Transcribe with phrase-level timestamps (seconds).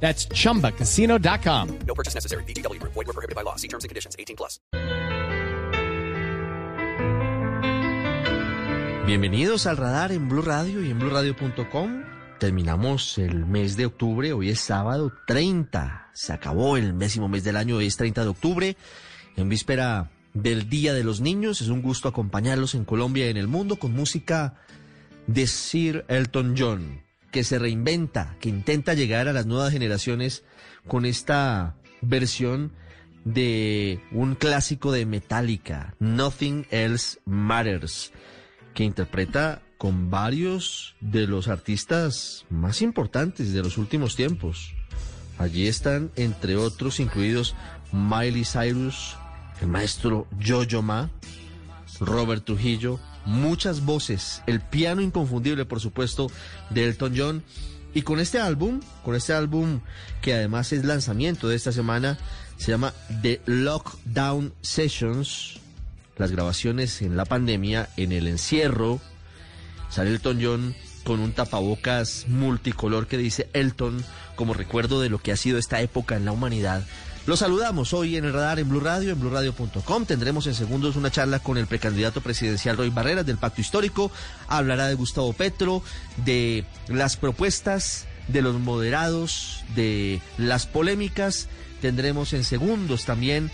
[0.00, 1.68] That's chumbacasino.com.
[1.86, 2.44] No purchase necessary.
[2.44, 2.80] BGW.
[2.82, 3.56] Void were prohibited by law.
[3.56, 4.14] See terms and conditions.
[4.18, 4.60] 18 plus.
[9.06, 12.02] Bienvenidos al radar en Blue Radio y en BlueRadio.com.
[12.40, 14.32] Terminamos el mes de octubre.
[14.32, 16.10] Hoy es sábado 30.
[16.12, 17.76] Se acabó el décimo mes del año.
[17.76, 18.76] Hoy es 30 de octubre.
[19.36, 21.60] En víspera del Día de los Niños.
[21.60, 24.56] Es un gusto acompañarlos en Colombia y en el mundo con música
[25.28, 27.05] de Sir Elton John
[27.36, 30.42] que se reinventa, que intenta llegar a las nuevas generaciones
[30.88, 32.72] con esta versión
[33.26, 38.10] de un clásico de Metallica, Nothing Else Matters,
[38.72, 44.72] que interpreta con varios de los artistas más importantes de los últimos tiempos.
[45.36, 47.54] Allí están, entre otros, incluidos
[47.92, 49.14] Miley Cyrus,
[49.60, 51.10] el maestro Jojo Ma,
[52.00, 56.30] Robert Trujillo, muchas voces, el piano inconfundible, por supuesto,
[56.70, 57.42] de Elton John.
[57.92, 59.80] Y con este álbum, con este álbum
[60.20, 62.18] que además es lanzamiento de esta semana,
[62.56, 65.60] se llama The Lockdown Sessions,
[66.16, 69.00] las grabaciones en la pandemia, en el encierro.
[69.90, 74.04] Sale Elton John con un tapabocas multicolor que dice Elton
[74.34, 76.84] como recuerdo de lo que ha sido esta época en la humanidad.
[77.26, 80.06] Los saludamos hoy en el radar en Blue Radio, en BlueRadio.com.
[80.06, 84.12] Tendremos en segundos una charla con el precandidato presidencial Roy Barreras del Pacto Histórico.
[84.46, 85.82] Hablará de Gustavo Petro,
[86.24, 91.48] de las propuestas, de los moderados, de las polémicas.
[91.82, 93.50] Tendremos en segundos también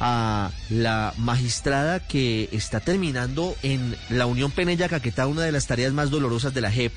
[0.00, 5.92] a la magistrada que está terminando en la Unión Penella Caquetá una de las tareas
[5.92, 6.92] más dolorosas de la JEP,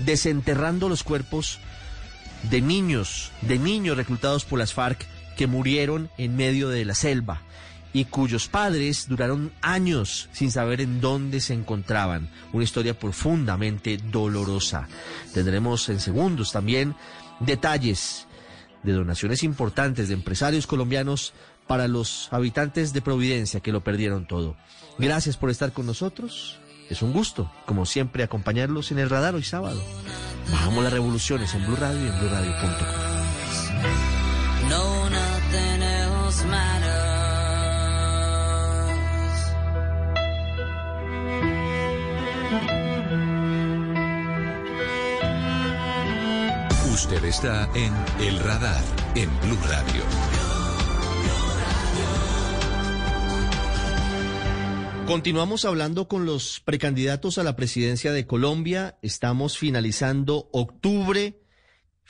[0.00, 1.60] desenterrando los cuerpos
[2.50, 7.42] de niños, de niños reclutados por las FARC que murieron en medio de la selva
[7.92, 12.30] y cuyos padres duraron años sin saber en dónde se encontraban.
[12.52, 14.88] Una historia profundamente dolorosa.
[15.34, 16.94] Tendremos en segundos también
[17.40, 18.26] detalles
[18.82, 21.32] de donaciones importantes de empresarios colombianos
[21.66, 24.56] para los habitantes de Providencia que lo perdieron todo.
[24.98, 26.58] Gracias por estar con nosotros.
[26.88, 29.80] Es un gusto, como siempre, acompañarlos en el radar hoy sábado.
[30.50, 33.19] Bajamos las revoluciones en Blue Radio y en BlueRadio.com.
[34.70, 37.00] No, nothing else matters.
[46.94, 48.84] Usted está en El Radar,
[49.16, 50.04] en Blue Radio.
[55.10, 58.96] Continuamos hablando con los precandidatos a la presidencia de Colombia.
[59.02, 61.39] Estamos finalizando octubre.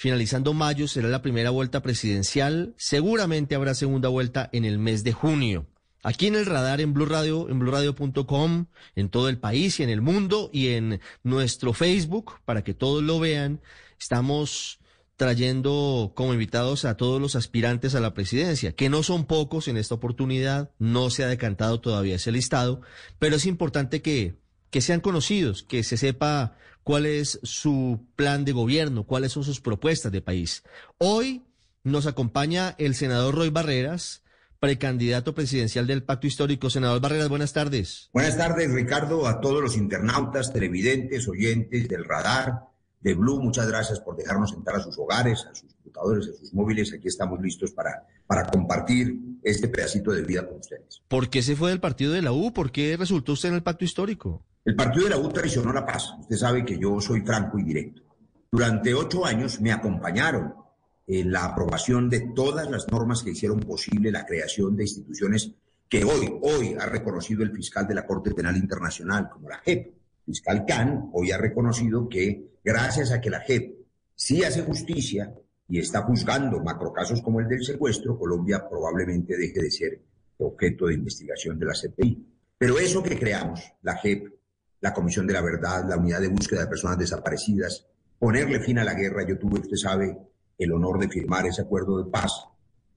[0.00, 2.72] Finalizando mayo será la primera vuelta presidencial.
[2.78, 5.66] Seguramente habrá segunda vuelta en el mes de junio.
[6.02, 9.90] Aquí en el radar, en Blue Radio, en BlueRadio.com, en todo el país y en
[9.90, 13.60] el mundo y en nuestro Facebook para que todos lo vean,
[14.00, 14.78] estamos
[15.16, 19.76] trayendo como invitados a todos los aspirantes a la presidencia, que no son pocos en
[19.76, 22.80] esta oportunidad, no se ha decantado todavía ese listado,
[23.18, 24.38] pero es importante que,
[24.70, 26.56] que sean conocidos, que se sepa
[26.90, 30.64] cuál es su plan de gobierno, cuáles son sus propuestas de país.
[30.98, 31.44] Hoy
[31.84, 34.24] nos acompaña el senador Roy Barreras,
[34.58, 36.68] precandidato presidencial del Pacto Histórico.
[36.68, 38.10] Senador Barreras, buenas tardes.
[38.12, 42.64] Buenas tardes, Ricardo, a todos los internautas, televidentes, oyentes del radar,
[43.00, 43.40] de Blue.
[43.40, 46.92] Muchas gracias por dejarnos entrar a sus hogares, a sus computadores, a sus móviles.
[46.92, 51.02] Aquí estamos listos para, para compartir este pedacito de vida con ustedes.
[51.06, 52.52] ¿Por qué se fue del partido de la U?
[52.52, 54.44] ¿Por qué resultó usted en el Pacto Histórico?
[54.64, 56.14] El partido de la U traicionó la paz.
[56.20, 58.02] Usted sabe que yo soy franco y directo.
[58.52, 60.54] Durante ocho años me acompañaron
[61.06, 65.52] en la aprobación de todas las normas que hicieron posible la creación de instituciones
[65.88, 69.94] que hoy, hoy ha reconocido el fiscal de la Corte Penal Internacional, como la JEP.
[70.24, 73.74] Fiscal Khan hoy ha reconocido que gracias a que la JEP
[74.14, 75.34] sí hace justicia
[75.68, 80.00] y está juzgando macrocasos como el del secuestro, Colombia probablemente deje de ser
[80.38, 82.26] objeto de investigación de la CPI.
[82.58, 84.39] Pero eso que creamos, la JEP,
[84.80, 87.86] la Comisión de la Verdad, la Unidad de Búsqueda de Personas Desaparecidas,
[88.18, 89.26] ponerle fin a la guerra.
[89.26, 90.16] Yo tuve, usted sabe,
[90.58, 92.32] el honor de firmar ese acuerdo de paz.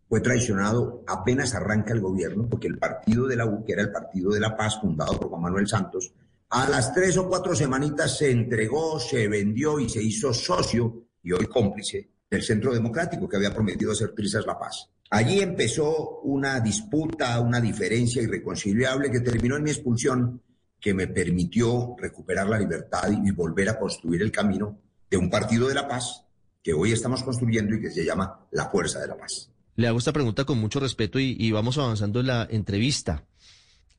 [0.07, 3.91] Fue traicionado apenas arranca el gobierno, porque el partido de la U, que era el
[3.91, 6.13] Partido de la Paz, fundado por Juan Manuel Santos,
[6.49, 11.31] a las tres o cuatro semanitas se entregó, se vendió y se hizo socio y
[11.31, 14.87] hoy cómplice del Centro Democrático que había prometido hacer trizas la paz.
[15.09, 20.42] Allí empezó una disputa, una diferencia irreconciliable que terminó en mi expulsión,
[20.83, 24.77] que me permitió recuperar la libertad y volver a construir el camino
[25.09, 26.25] de un partido de la paz
[26.61, 29.49] que hoy estamos construyendo y que se llama la Fuerza de la Paz.
[29.77, 33.23] Le hago esta pregunta con mucho respeto y, vamos avanzando en la entrevista.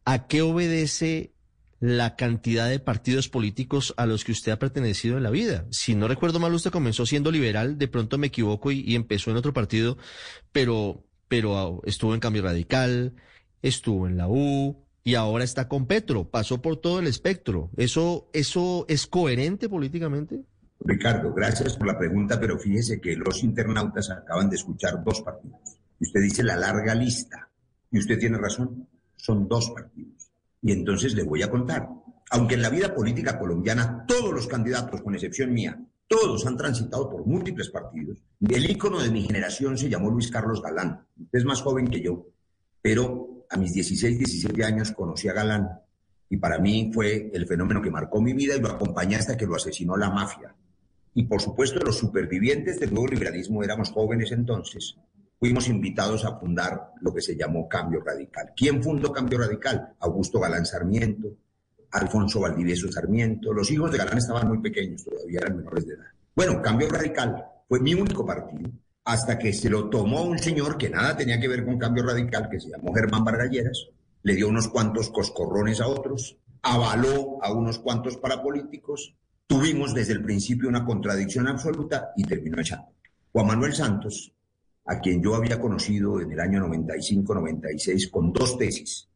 [0.05, 1.33] ¿A qué obedece
[1.81, 5.67] la cantidad de partidos políticos a los que usted ha pertenecido en la vida.
[5.71, 9.31] Si no recuerdo mal, usted comenzó siendo liberal, de pronto me equivoco y, y empezó
[9.31, 9.99] en otro partido,
[10.53, 13.15] pero, pero estuvo en Cambio Radical,
[13.61, 17.71] estuvo en la U y ahora está con Petro, pasó por todo el espectro.
[17.77, 20.41] ¿Eso, eso es coherente políticamente?
[20.81, 25.61] Ricardo, gracias por la pregunta, pero fíjese que los internautas acaban de escuchar dos partidos.
[26.01, 27.49] Usted dice la larga lista,
[27.91, 30.31] y usted tiene razón, son dos partidos.
[30.63, 31.89] Y entonces le voy a contar.
[32.31, 35.79] Aunque en la vida política colombiana todos los candidatos, con excepción mía,
[36.09, 38.19] todos han transitado por múltiples partidos.
[38.41, 41.07] El ícono de mi generación se llamó Luis Carlos Galán.
[41.31, 42.27] es más joven que yo,
[42.83, 45.69] pero a mis 16, 17 años conocí a Galán
[46.29, 49.47] y para mí fue el fenómeno que marcó mi vida y lo acompañé hasta que
[49.47, 50.55] lo asesinó la mafia.
[51.15, 54.97] Y por supuesto los supervivientes del nuevo liberalismo éramos jóvenes entonces
[55.45, 58.53] fuimos invitados a fundar lo que se llamó Cambio Radical.
[58.57, 59.95] ¿Quién fundó Cambio Radical?
[60.01, 61.37] Augusto Galán Sarmiento,
[61.91, 63.53] Alfonso Valdivieso Sarmiento.
[63.53, 66.07] Los hijos de Galán estaban muy pequeños, todavía eran menores de edad.
[66.35, 68.71] Bueno, Cambio Radical fue mi único partido
[69.05, 72.49] hasta que se lo tomó un señor que nada tenía que ver con Cambio Radical,
[72.49, 73.89] que se llamó Germán Vargalleras,
[74.23, 79.15] le dio unos cuantos coscorrones a otros, avaló a unos cuantos parapolíticos,
[79.47, 82.89] tuvimos desde el principio una contradicción absoluta y terminó echando.
[83.33, 84.35] Juan Manuel Santos
[84.87, 89.09] a quien yo había conocido en el año 95-96 con dos tesis,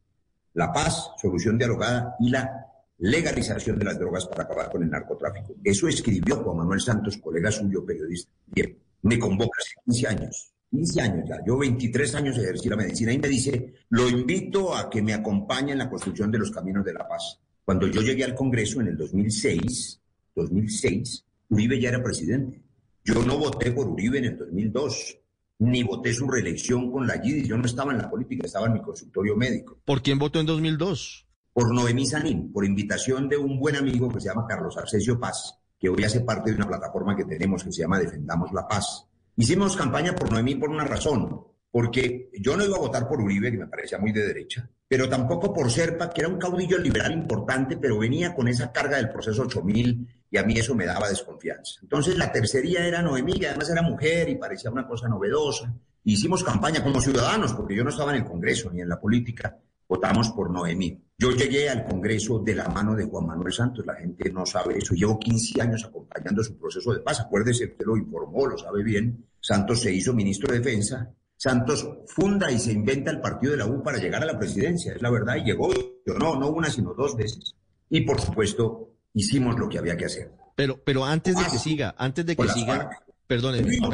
[0.53, 2.65] la paz, solución dialogada y la
[2.97, 5.55] legalización de las drogas para acabar con el narcotráfico.
[5.63, 8.31] Eso escribió Juan Manuel Santos, colega suyo, periodista.
[8.47, 10.51] Bien, me convoca hace 15 años.
[10.71, 14.89] 15 años ya, yo 23 años ejercí la medicina y me dice, lo invito a
[14.89, 17.39] que me acompañe en la construcción de los caminos de la paz.
[17.65, 19.99] Cuando yo llegué al Congreso en el 2006,
[20.35, 22.61] 2006, Uribe ya era presidente.
[23.03, 25.19] Yo no voté por Uribe en el 2002
[25.59, 27.47] ni voté su reelección con la GIDI.
[27.47, 29.77] Yo no estaba en la política, estaba en mi consultorio médico.
[29.85, 31.27] ¿Por quién votó en 2002?
[31.53, 35.58] Por Noemí Sanín, por invitación de un buen amigo que se llama Carlos Arcesio Paz,
[35.79, 39.05] que hoy hace parte de una plataforma que tenemos que se llama Defendamos la Paz.
[39.37, 41.41] Hicimos campaña por Noemí por una razón,
[41.71, 45.07] porque yo no iba a votar por Uribe, que me parecía muy de derecha, pero
[45.07, 49.09] tampoco por Serpa, que era un caudillo liberal importante, pero venía con esa carga del
[49.09, 51.79] proceso 8000 y a mí eso me daba desconfianza.
[51.81, 55.73] Entonces la tercería era Noemí, que además era mujer y parecía una cosa novedosa.
[56.03, 59.57] Hicimos campaña como ciudadanos, porque yo no estaba en el Congreso ni en la política,
[59.87, 61.01] votamos por Noemí.
[61.21, 64.77] Yo llegué al Congreso de la mano de Juan Manuel Santos, la gente no sabe
[64.77, 64.93] eso.
[64.93, 67.19] Llevo 15 años acompañando su proceso de paz.
[67.19, 69.25] Acuérdese, usted lo informó, lo sabe bien.
[69.41, 71.13] Santos se hizo ministro de Defensa.
[71.35, 74.93] Santos funda y se inventa el partido de la U para llegar a la presidencia,
[74.93, 75.69] es la verdad, y llegó,
[76.05, 77.53] no, no una, sino dos veces.
[77.89, 80.31] Y por supuesto, hicimos lo que había que hacer.
[80.55, 82.89] Pero, pero antes de que siga, antes de que siga,
[83.27, 83.89] perdóneme, no,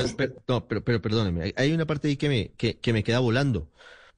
[0.68, 3.68] pero, pero, perdóneme, hay una parte ahí que me, que, que me queda volando.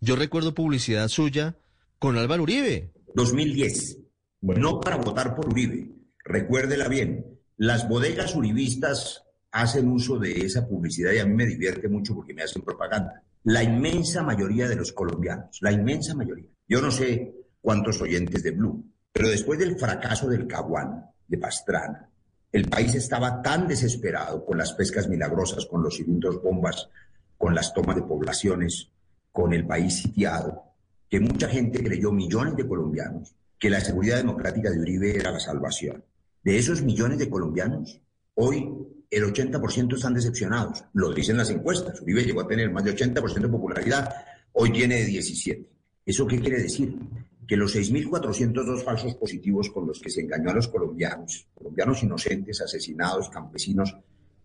[0.02, 1.56] Yo recuerdo publicidad suya
[2.00, 2.92] con Álvaro Uribe.
[3.18, 3.98] 2010.
[4.42, 5.92] No para votar por Uribe.
[6.24, 7.40] Recuérdela bien.
[7.58, 12.36] Las bodegas uribistas hacen uso de esa publicidad y a mí me divierte mucho porque
[12.36, 13.24] me hacen propaganda.
[13.44, 16.50] La inmensa mayoría de los colombianos, la inmensa mayoría.
[16.68, 22.08] Yo no sé cuántos oyentes de Blue, pero después del fracaso del Caguán, de Pastrana,
[22.52, 26.88] el país estaba tan desesperado con las pescas milagrosas, con los cilindros bombas,
[27.36, 28.92] con las tomas de poblaciones,
[29.32, 30.68] con el país sitiado,
[31.10, 35.40] que mucha gente creyó, millones de colombianos, que la seguridad democrática de Uribe era la
[35.40, 36.04] salvación.
[36.44, 38.02] De esos millones de colombianos,
[38.36, 38.70] hoy
[39.10, 40.84] el 80% están decepcionados.
[40.94, 42.02] Lo dicen las encuestas.
[42.02, 44.14] Uribe llegó a tener más de 80% de popularidad,
[44.54, 45.70] hoy tiene 17.
[46.06, 46.98] ¿Eso qué quiere decir?
[47.48, 52.62] que los 6.402 falsos positivos con los que se engañó a los colombianos, colombianos inocentes,
[52.62, 53.96] asesinados, campesinos,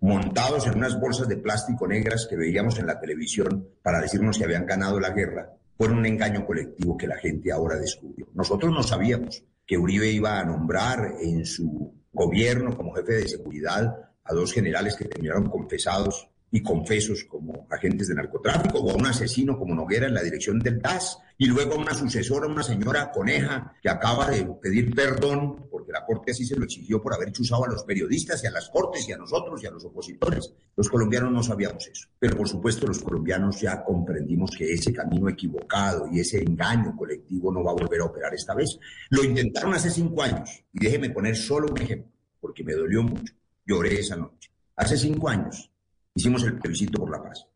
[0.01, 4.45] montados en unas bolsas de plástico negras que veíamos en la televisión para decirnos que
[4.45, 5.51] habían ganado la guerra,
[5.83, 8.29] fueron un engaño colectivo que la gente ahora descubrió.
[8.35, 13.93] Nosotros no sabíamos que Uribe iba a nombrar en su gobierno como jefe de seguridad
[14.23, 19.07] a dos generales que terminaron confesados y confesos como agentes de narcotráfico, o a un
[19.07, 23.11] asesino como Noguera en la dirección del DAS, y luego a una sucesora, una señora
[23.11, 27.33] Coneja, que acaba de pedir perdón, porque la Corte así se lo exigió por haber
[27.33, 30.53] chuzado a los periodistas y a las Cortes y a nosotros y a los opositores.
[30.77, 35.31] Los colombianos no sabíamos eso, pero por supuesto los colombianos ya comprendimos que ese camino
[35.31, 38.79] equivocado y ese engaño colectivo no va a volver a operar esta vez.
[39.09, 43.33] Lo intentaron hace cinco años, y déjeme poner solo un ejemplo, porque me dolió mucho.
[43.65, 44.51] Lloré esa noche.
[44.77, 45.72] Hace cinco años
[46.15, 47.47] hicimos el plebiscito por la paz.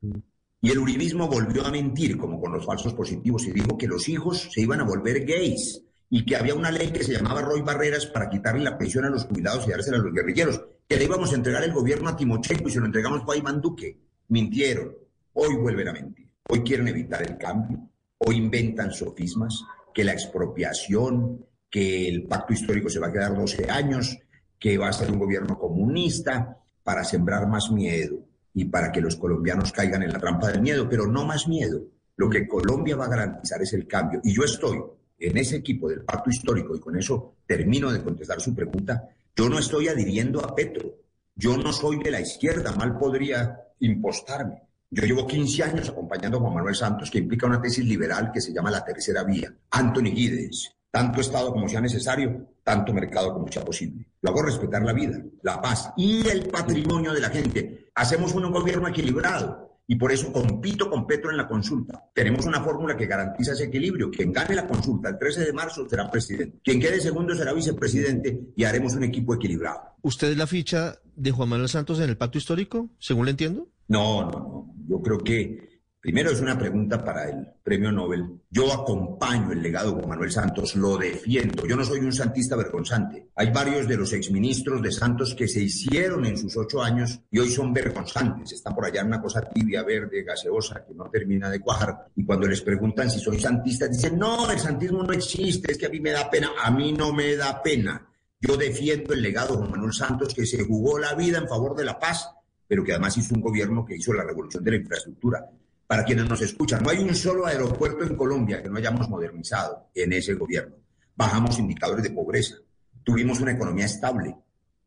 [0.60, 4.08] Y el uribismo volvió a mentir, como con los falsos positivos, y dijo que los
[4.08, 7.62] hijos se iban a volver gays y que había una ley que se llamaba Roy
[7.62, 11.04] Barreras para quitarle la pensión a los jubilados y dársela a los guerrilleros, que le
[11.04, 13.98] íbamos a entregar el gobierno a Timochenko y se lo entregamos a Iván Duque.
[14.28, 14.94] Mintieron.
[15.34, 16.28] Hoy vuelven a mentir.
[16.48, 17.90] Hoy quieren evitar el cambio.
[18.18, 23.70] Hoy inventan sofismas, que la expropiación, que el pacto histórico se va a quedar 12
[23.70, 24.16] años,
[24.58, 28.25] que va a ser un gobierno comunista para sembrar más miedo
[28.56, 31.82] y para que los colombianos caigan en la trampa del miedo, pero no más miedo.
[32.16, 34.18] Lo que Colombia va a garantizar es el cambio.
[34.24, 34.82] Y yo estoy
[35.18, 39.50] en ese equipo del pacto histórico, y con eso termino de contestar su pregunta, yo
[39.50, 40.94] no estoy adhiriendo a Petro.
[41.34, 44.62] Yo no soy de la izquierda, mal podría impostarme.
[44.88, 48.40] Yo llevo 15 años acompañando a Juan Manuel Santos, que implica una tesis liberal que
[48.40, 49.54] se llama la tercera vía.
[49.70, 54.08] Anthony Giddens, tanto Estado como sea necesario, tanto mercado como sea posible.
[54.22, 57.90] Lo hago respetar la vida, la paz y el patrimonio de la gente.
[57.94, 62.02] Hacemos un gobierno equilibrado y por eso compito con Petro en la consulta.
[62.14, 64.10] Tenemos una fórmula que garantiza ese equilibrio.
[64.10, 66.60] Quien gane la consulta el 13 de marzo será presidente.
[66.64, 69.96] Quien quede segundo será vicepresidente y haremos un equipo equilibrado.
[70.00, 73.68] ¿Usted es la ficha de Juan Manuel Santos en el pacto histórico, según le entiendo?
[73.88, 74.74] No, no, no.
[74.88, 75.75] Yo creo que
[76.06, 78.40] Primero es una pregunta para el premio Nobel.
[78.48, 81.66] Yo acompaño el legado de Juan Manuel Santos, lo defiendo.
[81.66, 83.30] Yo no soy un santista vergonzante.
[83.34, 87.40] Hay varios de los exministros de Santos que se hicieron en sus ocho años y
[87.40, 88.52] hoy son vergonzantes.
[88.52, 92.06] Está por allá una cosa tibia, verde, gaseosa, que no termina de cuajar.
[92.14, 95.86] Y cuando les preguntan si soy santista, dicen, no, el santismo no existe, es que
[95.86, 96.50] a mí me da pena.
[96.62, 98.06] A mí no me da pena.
[98.40, 101.74] Yo defiendo el legado de Juan Manuel Santos, que se jugó la vida en favor
[101.74, 102.30] de la paz,
[102.68, 105.50] pero que además hizo un gobierno que hizo la revolución de la infraestructura
[105.86, 109.88] para quienes nos escuchan, no hay un solo aeropuerto en Colombia que no hayamos modernizado
[109.94, 110.76] en ese gobierno.
[111.14, 112.56] Bajamos indicadores de pobreza,
[113.04, 114.36] tuvimos una economía estable.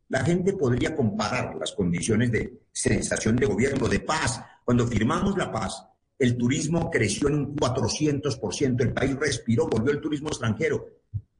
[0.09, 4.41] La gente podría comparar las condiciones de sensación de gobierno, de paz.
[4.65, 5.85] Cuando firmamos la paz,
[6.17, 10.85] el turismo creció en un 400%, el país respiró, volvió el turismo extranjero.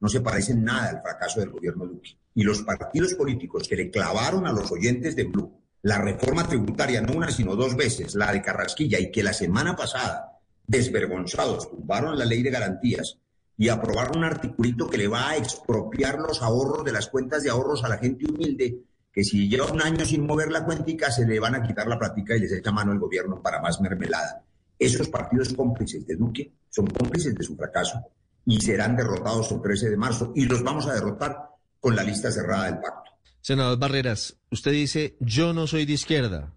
[0.00, 2.16] No se parece nada al fracaso del gobierno Duque.
[2.34, 7.00] Y los partidos políticos que le clavaron a los oyentes de Blue la reforma tributaria,
[7.00, 12.18] no una sino dos veces, la de Carrasquilla, y que la semana pasada, desvergonzados, tumbaron
[12.18, 13.18] la ley de garantías
[13.56, 17.50] y aprobaron un articulito que le va a expropiar los ahorros de las cuentas de
[17.50, 18.78] ahorros a la gente humilde,
[19.12, 21.98] que si lleva un año sin mover la cuentica, se le van a quitar la
[21.98, 24.44] práctica y les echa mano el gobierno para más mermelada.
[24.78, 28.00] Esos partidos cómplices de Duque son cómplices de su fracaso
[28.46, 32.30] y serán derrotados el 13 de marzo y los vamos a derrotar con la lista
[32.30, 33.09] cerrada del pacto.
[33.42, 36.54] Senador Barreras, usted dice, yo no soy de izquierda,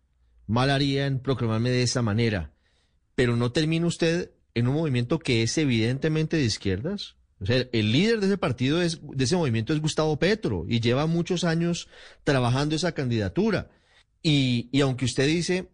[0.47, 2.53] mal haría en proclamarme de esa manera,
[3.15, 7.15] pero ¿no termina usted en un movimiento que es evidentemente de izquierdas?
[7.39, 10.79] O sea, el líder de ese partido, es, de ese movimiento es Gustavo Petro y
[10.81, 11.87] lleva muchos años
[12.23, 13.69] trabajando esa candidatura.
[14.21, 15.69] Y, y aunque usted dice,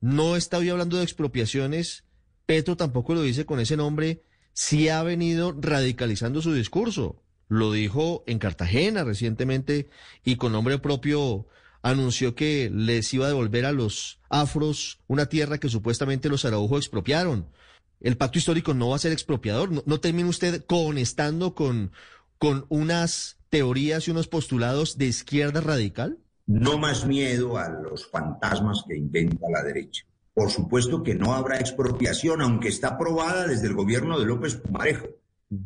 [0.00, 2.04] no está hoy hablando de expropiaciones,
[2.46, 8.24] Petro tampoco lo dice con ese nombre, sí ha venido radicalizando su discurso lo dijo
[8.26, 9.88] en Cartagena recientemente
[10.24, 11.46] y con nombre propio
[11.82, 16.78] anunció que les iba a devolver a los afros una tierra que supuestamente los araujos
[16.78, 17.48] expropiaron.
[18.00, 19.86] El pacto histórico no va a ser expropiador.
[19.86, 21.92] ¿No, termina usted conestando con,
[22.38, 26.18] con unas teorías y unos postulados de izquierda radical?
[26.46, 30.04] No más miedo a los fantasmas que inventa la derecha.
[30.34, 35.06] Por supuesto que no habrá expropiación, aunque está aprobada desde el gobierno de López Pumarejo.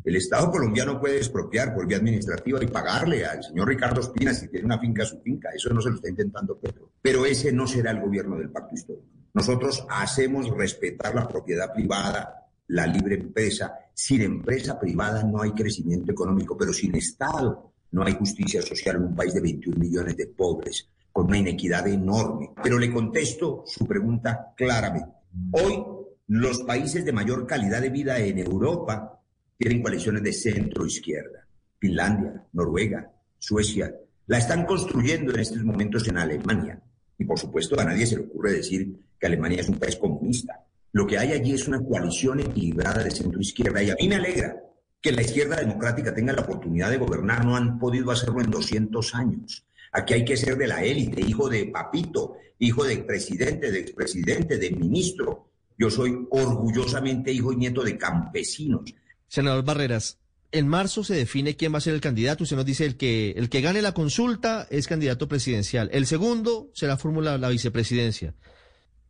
[0.03, 4.49] El Estado colombiano puede expropiar por vía administrativa y pagarle al señor Ricardo Espina si
[4.49, 5.49] tiene una finca a su finca.
[5.55, 6.91] Eso no se lo está intentando Petro.
[7.01, 9.07] Pero ese no será el gobierno del pacto histórico.
[9.33, 13.73] Nosotros hacemos respetar la propiedad privada, la libre empresa.
[13.93, 19.03] Sin empresa privada no hay crecimiento económico, pero sin Estado no hay justicia social en
[19.03, 22.51] un país de 21 millones de pobres, con una inequidad enorme.
[22.61, 25.13] Pero le contesto su pregunta claramente.
[25.51, 25.83] Hoy
[26.27, 29.16] los países de mayor calidad de vida en Europa
[29.57, 31.47] tienen coaliciones de centro-izquierda.
[31.79, 33.93] Finlandia, Noruega, Suecia,
[34.27, 36.81] la están construyendo en estos momentos en Alemania.
[37.17, 40.65] Y por supuesto a nadie se le ocurre decir que Alemania es un país comunista.
[40.91, 44.55] Lo que hay allí es una coalición equilibrada de centro-izquierda y a mí me alegra
[45.01, 47.45] que la izquierda democrática tenga la oportunidad de gobernar.
[47.45, 49.65] No han podido hacerlo en 200 años.
[49.91, 54.57] Aquí hay que ser de la élite, hijo de papito, hijo de presidente, de expresidente,
[54.57, 55.49] de ministro.
[55.77, 58.93] Yo soy orgullosamente hijo y nieto de campesinos
[59.27, 60.19] Senador Barreras,
[60.51, 62.43] en marzo se define quién va a ser el candidato.
[62.43, 65.89] Usted nos dice el que el que gane la consulta es candidato presidencial.
[65.91, 68.33] El segundo será fórmula la vicepresidencia.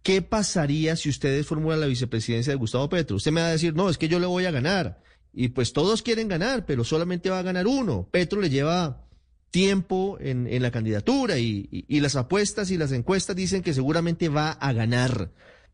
[0.02, 3.18] ¿Qué pasaría si ustedes formulan la vicepresidencia de Gustavo Petro?
[3.18, 5.02] Usted me va a decir, no, es que yo le voy a ganar.
[5.34, 8.08] Y pues todos quieren ganar, pero solamente va a ganar uno.
[8.10, 9.06] Petro le lleva
[9.52, 14.30] tiempo en, en la candidatura y, y las apuestas y las encuestas dicen que seguramente
[14.30, 15.32] va a ganar.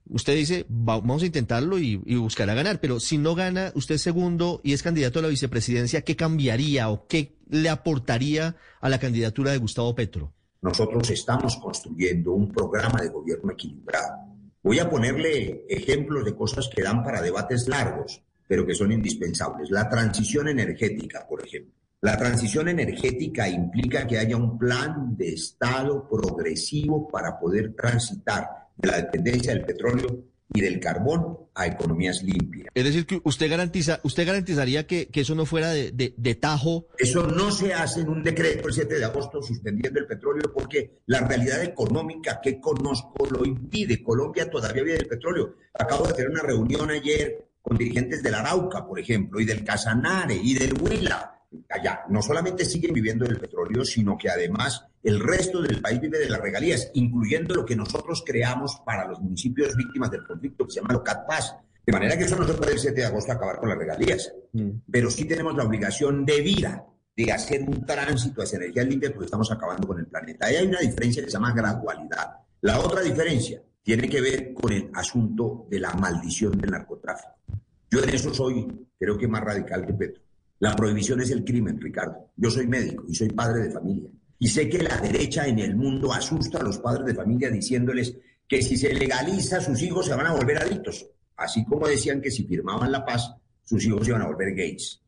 [0.10, 3.98] Usted dice, "Va- vamos a intentarlo y, y buscará ganar, pero si no gana usted
[3.98, 9.00] segundo y es candidato a la vicepresidencia, ¿qué cambiaría o qué le aportaría a la
[9.00, 10.34] candidatura de Gustavo Petro?
[10.62, 14.34] Nosotros estamos construyendo un programa de gobierno equilibrado.
[14.64, 19.70] Voy a ponerle ejemplos de cosas que dan para debates largos, pero que son indispensables.
[19.72, 21.74] La transición energética, por ejemplo.
[22.00, 28.88] La transición energética implica que haya un plan de Estado progresivo para poder transitar de
[28.90, 30.26] la dependencia del petróleo
[30.56, 32.68] y del carbón a economías limpias.
[32.76, 36.36] Es decir, que usted garantiza, usted garantizaría que, que eso no fuera de, de- de
[36.36, 36.88] tajo.
[37.00, 41.00] Eso no se hace en un decreto el 7 de agosto suspendiendo el petróleo porque
[41.08, 44.04] la realidad económica que conozco lo impide.
[44.04, 45.56] Colombia todavía vive del petróleo.
[45.74, 50.36] Acabo de tener una reunión ayer con dirigentes del Arauca, por ejemplo, y del Casanare
[50.36, 51.40] y del Huila.
[51.70, 56.20] Allá no solamente siguen viviendo del petróleo, sino que además el resto del país vive
[56.20, 60.72] de las regalías, incluyendo lo que nosotros creamos para los municipios víctimas del conflicto, que
[60.72, 61.56] se llama Locat Paz.
[61.86, 64.32] De manera que eso no se puede el 7 de agosto acabar con las regalías
[64.90, 69.26] pero sí tenemos la obligación de vida de hacer un tránsito hacia energías limpias porque
[69.26, 70.48] estamos acabando con el planeta.
[70.48, 72.38] Ahí hay una diferencia que se llama gradualidad.
[72.62, 77.34] La otra diferencia tiene que ver con el asunto de la maldición del narcotráfico.
[77.90, 80.24] Yo en eso soy, creo que más radical que Petro.
[80.60, 82.32] La prohibición es el crimen, Ricardo.
[82.36, 84.10] Yo soy médico y soy padre de familia.
[84.40, 88.16] Y sé que la derecha en el mundo asusta a los padres de familia diciéndoles
[88.48, 91.06] que si se legaliza sus hijos se van a volver adictos.
[91.38, 93.34] Así como decían que si firmaban la paz
[93.64, 95.02] sus hijos se iban a volver gays.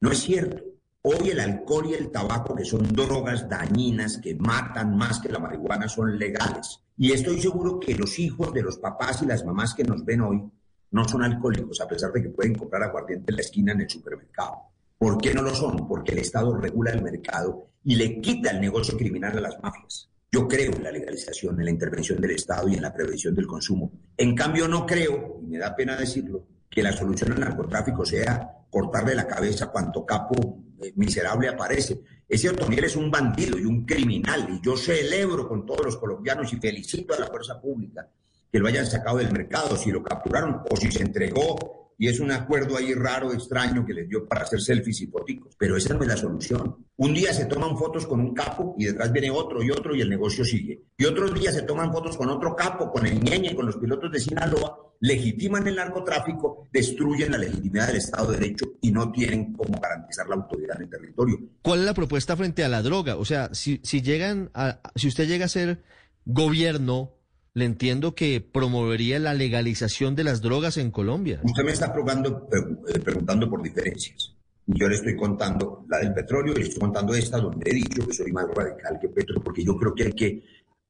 [0.00, 0.62] No es cierto.
[1.02, 5.38] Hoy el alcohol y el tabaco, que son drogas dañinas que matan más que la
[5.38, 6.80] marihuana, son legales.
[6.96, 10.20] Y estoy seguro que los hijos de los papás y las mamás que nos ven
[10.22, 10.42] hoy
[10.90, 13.90] no son alcohólicos, a pesar de que pueden comprar aguardiente en la esquina en el
[13.90, 14.56] supermercado.
[14.98, 15.86] ¿Por qué no lo son?
[15.86, 20.10] Porque el Estado regula el mercado y le quita el negocio criminal a las mafias.
[20.30, 23.46] Yo creo en la legalización, en la intervención del Estado y en la prevención del
[23.46, 23.92] consumo.
[24.16, 28.66] En cambio, no creo, y me da pena decirlo, que la solución al narcotráfico sea
[28.68, 32.02] cortarle la cabeza cuanto capo eh, miserable aparece.
[32.28, 36.52] Ese Otoniel es un bandido y un criminal, y yo celebro con todos los colombianos
[36.52, 38.06] y felicito a la fuerza pública
[38.50, 42.20] que lo hayan sacado del mercado, si lo capturaron o si se entregó y es
[42.20, 45.54] un acuerdo ahí raro, extraño que les dio para hacer selfies y foticos.
[45.58, 46.86] Pero esa no es la solución.
[46.96, 50.00] Un día se toman fotos con un capo y detrás viene otro y otro y
[50.00, 50.84] el negocio sigue.
[50.96, 54.12] Y otros días se toman fotos con otro capo, con el ñeñe, con los pilotos
[54.12, 59.52] de Sinaloa, legitiman el narcotráfico, destruyen la legitimidad del Estado de Derecho y no tienen
[59.52, 61.38] cómo garantizar la autoridad en el territorio.
[61.62, 63.16] ¿Cuál es la propuesta frente a la droga?
[63.16, 65.82] O sea, si, si llegan a, si usted llega a ser
[66.24, 67.17] gobierno,
[67.58, 71.40] le entiendo que promovería la legalización de las drogas en Colombia.
[71.42, 72.46] Usted me está pregu-
[72.88, 74.34] eh, preguntando por diferencias.
[74.66, 78.06] Yo le estoy contando la del petróleo y le estoy contando esta donde he dicho
[78.06, 80.42] que soy más radical que Petro porque yo creo que hay que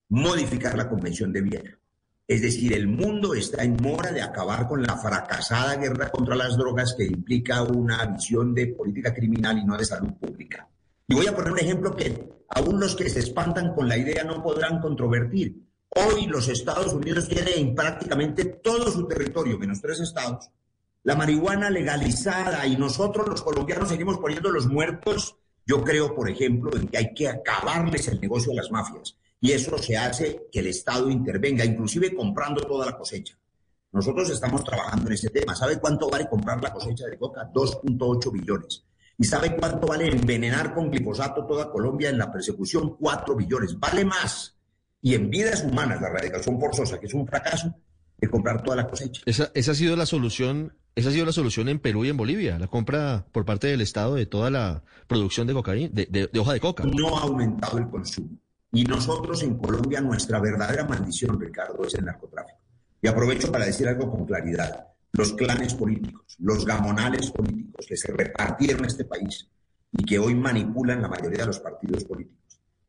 [0.08, 1.78] modificar la Convención de Viena.
[2.26, 6.56] Es decir, el mundo está en mora de acabar con la fracasada guerra contra las
[6.56, 10.68] drogas que implica una visión de política criminal y no de salud pública.
[11.06, 14.24] Y voy a poner un ejemplo que aún los que se espantan con la idea
[14.24, 15.67] no podrán controvertir.
[15.90, 20.50] Hoy los Estados Unidos tienen prácticamente todo su territorio, menos tres estados,
[21.02, 25.36] la marihuana legalizada y nosotros los colombianos seguimos poniendo los muertos.
[25.66, 29.52] Yo creo, por ejemplo, en que hay que acabarles el negocio a las mafias y
[29.52, 33.38] eso se hace que el Estado intervenga, inclusive comprando toda la cosecha.
[33.92, 35.54] Nosotros estamos trabajando en ese tema.
[35.54, 37.50] ¿Sabe cuánto vale comprar la cosecha de coca?
[37.52, 38.84] 2.8 billones.
[39.16, 42.96] ¿Y sabe cuánto vale envenenar con glifosato toda Colombia en la persecución?
[42.96, 43.78] 4 billones.
[43.78, 44.57] Vale más.
[45.00, 47.74] Y en vidas humanas, la erradicación forzosa, que es un fracaso,
[48.18, 49.22] de comprar toda la cosecha.
[49.26, 52.16] Esa, esa ha sido la solución, esa ha sido la solución en Perú y en
[52.16, 56.26] Bolivia, la compra por parte del Estado de toda la producción de cocaína, de, de-
[56.26, 56.82] de hoja de coca.
[56.84, 58.30] No ha aumentado el consumo.
[58.72, 62.58] Y nosotros en Colombia, nuestra verdadera maldición, Ricardo, es el narcotráfico.
[63.00, 64.88] Y aprovecho para decir algo con claridad.
[65.12, 69.48] Los clanes políticos, los gamonales políticos que se repartieron este país
[69.92, 72.37] y que hoy manipulan la mayoría de los partidos políticos,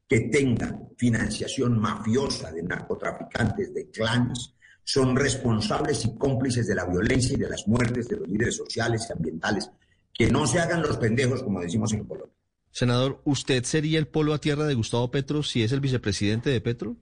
[0.09, 7.35] que tengan financiación mafiosa de narcotraficantes, de clanes, son responsables y cómplices de la violencia
[7.35, 9.69] y de las muertes de los líderes sociales y ambientales.
[10.11, 12.33] Que no se hagan los pendejos, como decimos en Colombia.
[12.71, 16.59] Senador, ¿usted sería el polo a tierra de Gustavo Petro si es el vicepresidente de
[16.59, 16.97] Petro?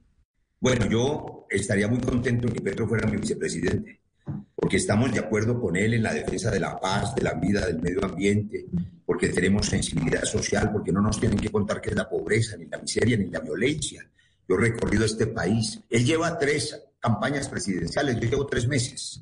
[0.60, 4.02] Bueno, yo estaría muy contento en que Petro fuera mi vicepresidente,
[4.56, 7.66] porque estamos de acuerdo con él en la defensa de la paz, de la vida,
[7.66, 8.66] del medio ambiente,
[9.06, 12.66] porque tenemos sensibilidad social, porque no nos tienen que contar qué es la pobreza, ni
[12.66, 14.06] la miseria, ni la violencia.
[14.48, 15.80] Yo he recorrido este país.
[15.90, 19.22] Él lleva tres campañas presidenciales, yo llevo tres meses,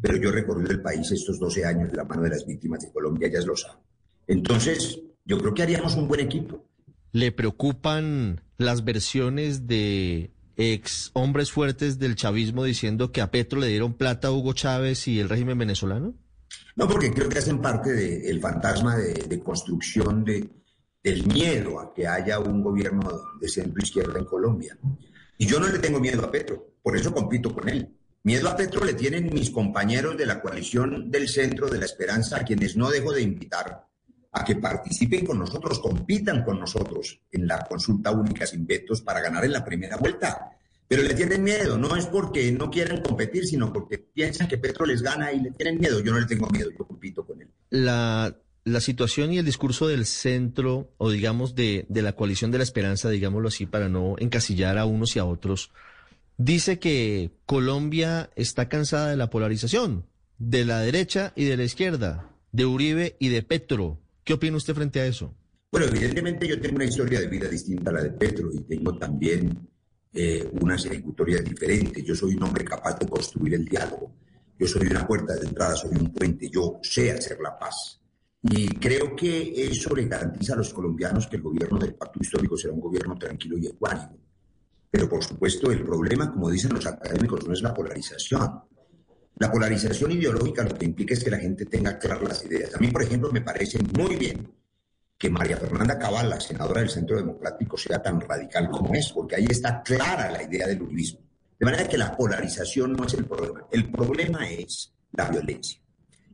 [0.00, 2.80] pero yo he recorrido el país estos 12 años de la mano de las víctimas
[2.80, 3.78] de Colombia, ellas lo saben.
[4.26, 6.64] Entonces, yo creo que haríamos un buen equipo.
[7.12, 10.30] ¿Le preocupan las versiones de
[10.60, 15.08] ex hombres fuertes del chavismo diciendo que a Petro le dieron plata a Hugo Chávez
[15.08, 16.14] y el régimen venezolano?
[16.76, 20.48] No, porque creo que hacen parte del fantasma de, construcción de,
[21.02, 23.08] del miedo a que haya un gobierno
[23.40, 24.76] de centro izquierda en Colombia.
[25.38, 27.96] Y yo no le tengo miedo a Petro, por eso compito con él.
[28.22, 32.36] Miedo a Petro le tienen mis compañeros de la coalición del Centro de la Esperanza,
[32.36, 33.89] a quienes no dejo de invitar
[34.32, 39.20] a que participen con nosotros, compitan con nosotros en la consulta única sin vetos para
[39.20, 40.52] ganar en la primera vuelta.
[40.86, 44.86] Pero le tienen miedo, no es porque no quieran competir, sino porque piensan que Petro
[44.86, 46.00] les gana y le tienen miedo.
[46.00, 47.48] Yo no le tengo miedo, yo compito con él.
[47.70, 52.58] La, la situación y el discurso del centro, o digamos de, de la coalición de
[52.58, 55.70] la esperanza, digámoslo así, para no encasillar a unos y a otros,
[56.36, 60.06] dice que Colombia está cansada de la polarización,
[60.38, 63.98] de la derecha y de la izquierda, de Uribe y de Petro.
[64.24, 65.34] ¿Qué opina usted frente a eso?
[65.70, 68.96] Bueno, evidentemente yo tengo una historia de vida distinta a la de Petro y tengo
[68.98, 69.68] también
[70.12, 72.04] eh, unas ejecutorias diferentes.
[72.04, 74.12] Yo soy un hombre capaz de construir el diálogo.
[74.58, 76.50] Yo soy una puerta de entrada, soy un puente.
[76.50, 78.00] Yo sé hacer la paz.
[78.42, 82.56] Y creo que eso le garantiza a los colombianos que el gobierno del pacto histórico
[82.56, 84.18] será un gobierno tranquilo y ecuánime.
[84.90, 88.62] Pero por supuesto el problema, como dicen los académicos, no es la polarización.
[89.40, 92.74] La polarización ideológica lo que implica es que la gente tenga claras las ideas.
[92.74, 94.52] A mí, por ejemplo, me parece muy bien
[95.16, 99.36] que María Fernanda Cabal, la senadora del Centro Democrático, sea tan radical como es, porque
[99.36, 101.20] ahí está clara la idea del uribismo.
[101.58, 103.66] De manera que la polarización no es el problema.
[103.72, 105.80] El problema es la violencia.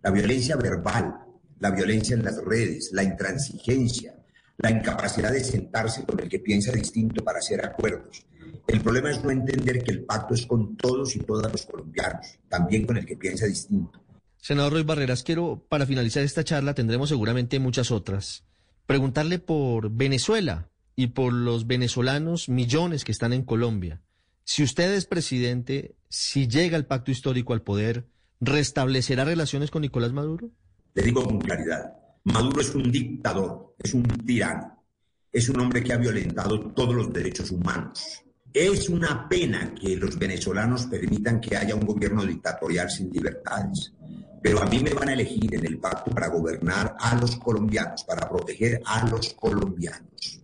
[0.03, 1.15] La violencia verbal,
[1.61, 4.17] la violencia en las redes, la intransigencia,
[4.59, 8.27] la incapacidad de sentarse con el que piensa distinto para hacer acuerdos,
[8.67, 12.39] el problema es no entender que el pacto es con todos y todas los colombianos,
[12.49, 14.01] también con el que piensa distinto.
[14.39, 18.45] Senador Roy Barreras, quiero, para finalizar esta charla, tendremos seguramente muchas otras,
[18.87, 24.03] preguntarle por Venezuela y por los venezolanos, millones que están en Colombia.
[24.45, 28.07] Si usted es presidente, si llega el pacto histórico al poder,
[28.41, 30.51] ¿restablecerá relaciones con Nicolás Maduro?
[30.95, 31.93] Le digo con claridad,
[32.25, 34.83] Maduro es un dictador, es un tirano,
[35.33, 38.25] es un hombre que ha violentado todos los derechos humanos
[38.57, 43.93] es una pena que los venezolanos permitan que haya un gobierno dictatorial sin libertades,
[44.43, 48.05] pero a mí me van a elegir en el pacto para gobernar a los colombianos,
[48.05, 50.41] para proteger a los colombianos.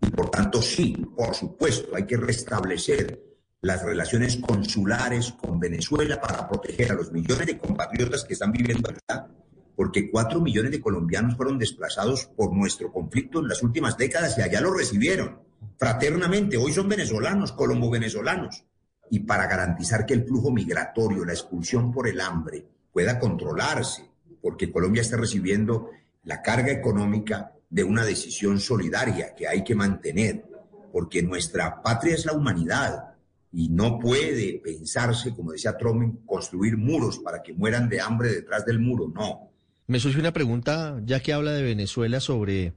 [0.00, 3.22] Y por tanto, sí, por supuesto, hay que restablecer
[3.60, 8.90] las relaciones consulares con Venezuela para proteger a los millones de compatriotas que están viviendo
[8.90, 9.28] allá,
[9.76, 14.42] porque cuatro millones de colombianos fueron desplazados por nuestro conflicto en las últimas décadas y
[14.42, 16.56] allá lo recibieron fraternamente.
[16.56, 18.64] Hoy son venezolanos, colombo-venezolanos.
[19.10, 24.08] Y para garantizar que el flujo migratorio, la expulsión por el hambre, pueda controlarse,
[24.40, 25.90] porque Colombia está recibiendo
[26.24, 30.44] la carga económica de una decisión solidaria que hay que mantener,
[30.92, 33.14] porque nuestra patria es la humanidad
[33.50, 38.64] y no puede pensarse, como decía Trump, construir muros para que mueran de hambre detrás
[38.64, 39.50] del muro, no.
[39.86, 42.74] Me surge una pregunta, ya que habla de Venezuela, sobre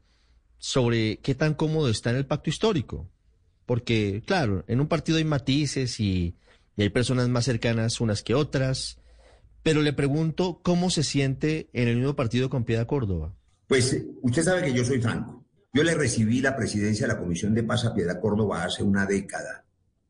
[0.65, 3.07] sobre qué tan cómodo está en el pacto histórico.
[3.67, 6.37] Porque, claro, en un partido hay matices y,
[6.75, 8.97] hay personas más cercanas unas que otras,
[9.61, 13.35] pero le pregunto cómo se siente en el mismo partido con Piedad Córdoba.
[13.67, 15.45] Pues usted sabe que yo soy franco.
[15.71, 19.05] Yo le recibí la presidencia de la Comisión de Paz a Piedad Córdoba hace una
[19.05, 19.65] década.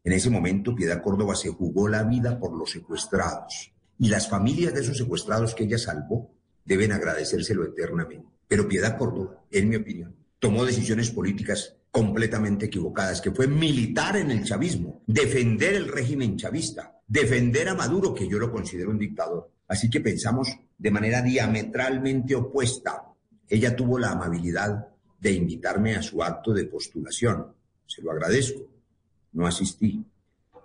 [0.06, 3.74] En ese momento, Piedad Córdoba se jugó la vida por los secuestrados.
[4.00, 8.30] Y las familias de esos secuestrados que ella salvó deben agradecérselo eternamente.
[8.48, 14.30] Pero Piedad Córdoba, en mi opinión, tomó decisiones políticas completamente equivocadas, que fue militar en
[14.30, 19.50] el chavismo, defender el régimen chavista, defender a Maduro, que yo lo considero un dictador.
[19.68, 23.14] Así que pensamos de manera diametralmente opuesta.
[23.48, 27.54] Ella tuvo la amabilidad de invitarme a su acto de postulación.
[27.86, 28.62] Se lo agradezco.
[29.34, 30.04] No asistí.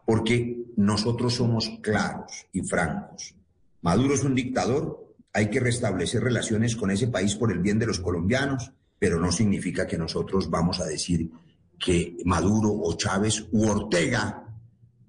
[0.05, 3.35] Porque nosotros somos claros y francos.
[3.83, 5.15] Maduro es un dictador.
[5.33, 9.33] Hay que restablecer relaciones con ese país por el bien de los colombianos pero no
[9.33, 11.29] significa que nosotros vamos a decir
[11.79, 14.45] que Maduro o Chávez u Ortega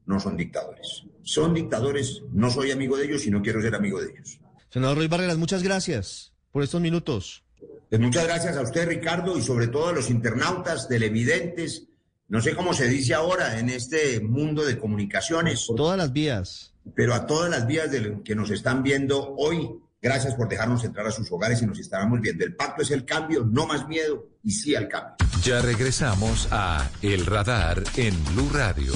[0.05, 1.03] no son dictadores.
[1.21, 4.39] Son dictadores, no soy amigo de ellos y no quiero ser amigo de ellos.
[4.69, 7.43] Senador Ruiz Barreras, muchas gracias por estos minutos.
[7.89, 11.89] Pues muchas gracias a usted, Ricardo, y sobre todo a los internautas, televidentes,
[12.29, 15.67] no sé cómo se dice ahora en este mundo de comunicaciones.
[15.75, 16.73] Todas las vías.
[16.95, 19.69] Pero a todas las vías de que nos están viendo hoy
[20.01, 22.43] Gracias por dejarnos entrar a sus hogares y nos estaremos viendo.
[22.43, 25.15] El pacto es el cambio, no más miedo y sí al cambio.
[25.43, 28.93] Ya regresamos a El Radar en Blue Radio.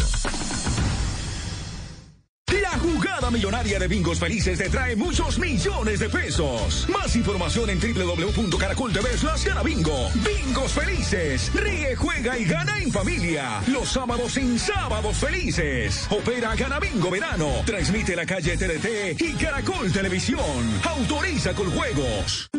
[3.15, 6.85] Jugada millonaria de Bingos Felices te trae muchos millones de pesos.
[6.89, 10.09] Más información en www.caracol.tv slash bingo.
[10.15, 11.49] Bingos Felices.
[11.53, 13.61] Ríe, juega y gana en familia.
[13.67, 16.07] Los sábados en Sábados Felices.
[16.09, 17.47] Opera Gana Bingo Verano.
[17.65, 20.41] Transmite la calle TDT y Caracol Televisión.
[20.83, 22.49] Autoriza con juegos.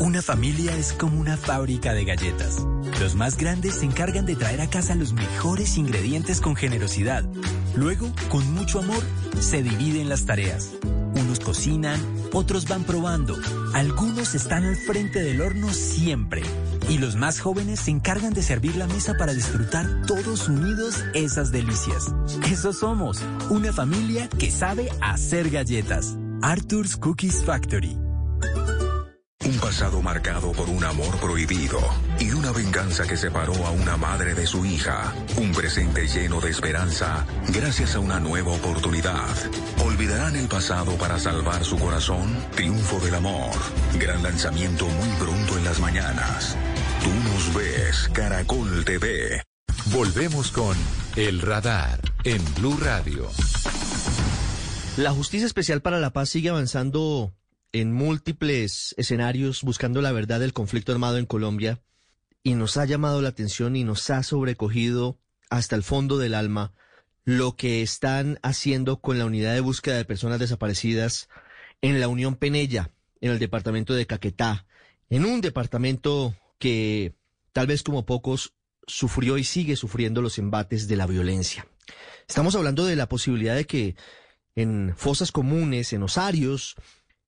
[0.00, 2.66] Una familia es como una fábrica de galletas.
[3.00, 7.24] Los más grandes se encargan de traer a casa los mejores ingredientes con generosidad.
[7.78, 9.02] Luego, con mucho amor,
[9.38, 10.72] se dividen las tareas.
[11.14, 12.00] Unos cocinan,
[12.32, 13.36] otros van probando.
[13.72, 16.42] Algunos están al frente del horno siempre.
[16.88, 21.52] Y los más jóvenes se encargan de servir la mesa para disfrutar todos unidos esas
[21.52, 22.12] delicias.
[22.50, 26.16] Eso somos, una familia que sabe hacer galletas.
[26.42, 28.07] Arthur's Cookies Factory.
[29.48, 31.80] Un pasado marcado por un amor prohibido
[32.20, 35.14] y una venganza que separó a una madre de su hija.
[35.38, 39.34] Un presente lleno de esperanza gracias a una nueva oportunidad.
[39.82, 42.36] ¿Olvidarán el pasado para salvar su corazón?
[42.56, 43.54] Triunfo del amor.
[43.98, 46.54] Gran lanzamiento muy pronto en las mañanas.
[47.02, 49.42] Tú nos ves, Caracol TV.
[49.86, 50.76] Volvemos con
[51.16, 53.30] El Radar en Blue Radio.
[54.98, 57.32] La Justicia Especial para la Paz sigue avanzando
[57.72, 61.80] en múltiples escenarios buscando la verdad del conflicto armado en Colombia
[62.42, 65.18] y nos ha llamado la atención y nos ha sobrecogido
[65.50, 66.72] hasta el fondo del alma
[67.24, 71.28] lo que están haciendo con la unidad de búsqueda de personas desaparecidas
[71.82, 74.66] en la Unión Penella, en el departamento de Caquetá,
[75.10, 77.14] en un departamento que
[77.52, 78.54] tal vez como pocos
[78.86, 81.66] sufrió y sigue sufriendo los embates de la violencia.
[82.26, 83.96] Estamos hablando de la posibilidad de que
[84.54, 86.76] en fosas comunes, en osarios,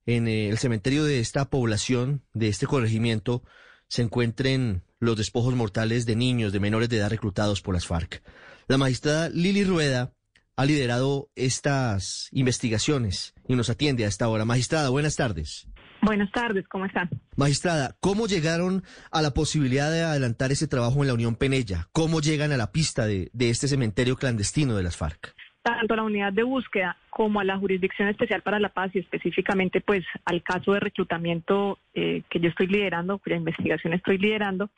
[0.06, 3.42] en el cementerio de esta población, de este corregimiento,
[3.88, 8.22] se encuentren los despojos mortales de niños, de menores de edad reclutados por las FARC.
[8.68, 10.12] La magistrada Lili Rueda
[10.56, 14.44] ha liderado estas investigaciones y nos atiende a esta hora.
[14.44, 15.66] Magistrada, buenas tardes.
[16.02, 17.10] Buenas tardes, ¿cómo están?
[17.36, 21.88] Magistrada, ¿cómo llegaron a la posibilidad de adelantar ese trabajo en la Unión Penella?
[21.92, 25.34] ¿Cómo llegan a la pista de, de este cementerio clandestino de las FARC?
[25.62, 28.98] Tanto a la unidad de búsqueda como a la Jurisdicción Especial para la Paz y
[28.98, 34.70] específicamente pues al caso de reclutamiento eh, que yo estoy liderando, cuya investigación estoy liderando,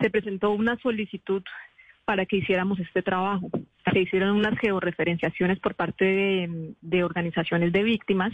[0.00, 1.42] se presentó una solicitud
[2.04, 3.50] para que hiciéramos este trabajo.
[3.92, 6.04] Se hicieron unas georreferenciaciones por parte
[6.80, 8.32] de, organizaciones de víctimas.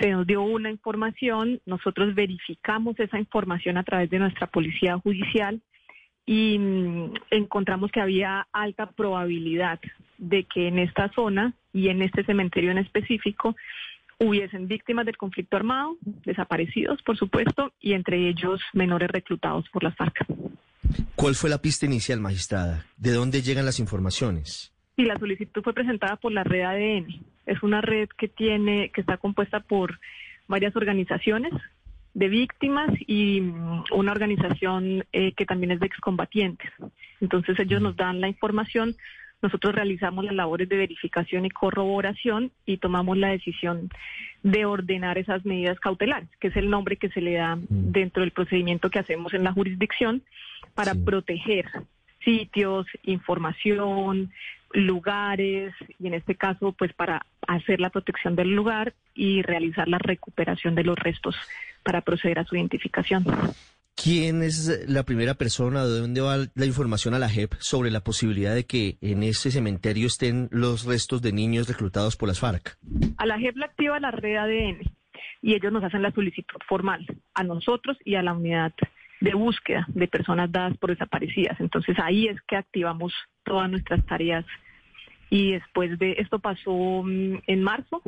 [0.00, 5.60] Se nos dio una información, nosotros verificamos esa información a través de nuestra policía judicial
[6.26, 9.80] y mm, encontramos que había alta probabilidad
[10.18, 13.56] de que en esta zona y en este cementerio en específico
[14.18, 19.94] hubiesen víctimas del conflicto armado, desaparecidos, por supuesto, y entre ellos menores reclutados por las
[19.96, 20.24] FARC.
[21.14, 22.86] ¿Cuál fue la pista inicial, magistrada?
[22.96, 24.72] ¿De dónde llegan las informaciones?
[24.96, 27.20] Y la solicitud fue presentada por la red ADN.
[27.44, 29.98] Es una red que tiene, que está compuesta por
[30.48, 31.52] varias organizaciones
[32.14, 36.70] de víctimas y mm, una organización eh, que también es de excombatientes.
[37.20, 38.96] Entonces ellos nos dan la información,
[39.42, 43.90] nosotros realizamos las labores de verificación y corroboración y tomamos la decisión
[44.42, 48.32] de ordenar esas medidas cautelares, que es el nombre que se le da dentro del
[48.32, 50.22] procedimiento que hacemos en la jurisdicción
[50.74, 51.66] para proteger
[52.24, 54.32] sitios, información,
[54.72, 59.98] lugares y en este caso pues para hacer la protección del lugar y realizar la
[59.98, 61.36] recuperación de los restos
[61.82, 63.24] para proceder a su identificación.
[64.06, 68.04] ¿Quién es la primera persona, de dónde va la información a la JEP sobre la
[68.04, 72.78] posibilidad de que en ese cementerio estén los restos de niños reclutados por las FARC?
[73.16, 74.82] A la JEP la activa la red ADN
[75.42, 78.72] y ellos nos hacen la solicitud formal a nosotros y a la unidad
[79.20, 81.58] de búsqueda de personas dadas por desaparecidas.
[81.58, 84.46] Entonces ahí es que activamos todas nuestras tareas
[85.30, 88.02] y después de esto pasó mm, en marzo,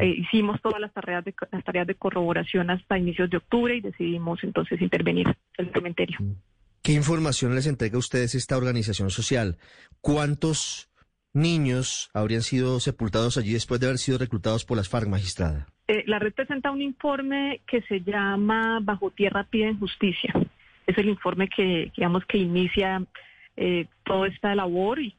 [0.00, 3.80] eh, hicimos todas las tareas, de, las tareas de corroboración hasta inicios de octubre y
[3.80, 5.26] decidimos entonces intervenir
[5.58, 6.18] en el cementerio.
[6.82, 9.56] ¿Qué información les entrega a ustedes esta organización social?
[10.00, 10.90] ¿Cuántos
[11.32, 15.66] niños habrían sido sepultados allí después de haber sido reclutados por las FARC, magistrada?
[15.88, 20.32] Eh, la red presenta un informe que se llama Bajo Tierra Piden Justicia.
[20.86, 23.02] Es el informe que, digamos, que inicia
[23.56, 25.14] eh, toda esta labor y,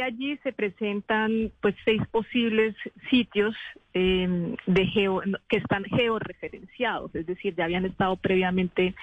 [0.00, 2.74] allí se presentan pues seis posibles
[3.08, 3.54] sitios
[3.94, 8.94] eh, de geo, que están georreferenciados, es decir, ya habían estado previamente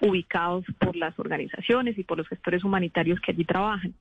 [0.00, 3.94] ubicados por las organizaciones y por los gestores humanitarios que allí trabajan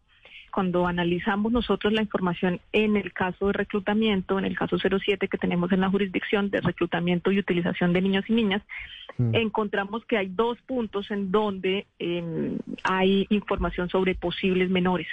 [0.49, 5.38] cuando analizamos nosotros la información en el caso de reclutamiento, en el caso 07 que
[5.38, 8.62] tenemos en la jurisdicción de reclutamiento y utilización de niños y niñas,
[9.17, 9.35] mm.
[9.35, 15.07] encontramos que hay dos puntos en donde em, hay información sobre posibles menores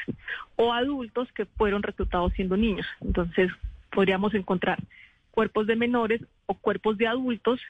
[0.56, 2.86] o adultos que fueron reclutados siendo niños.
[3.00, 3.50] Entonces,
[3.90, 4.78] podríamos encontrar
[5.30, 7.60] cuerpos de menores o cuerpos de adultos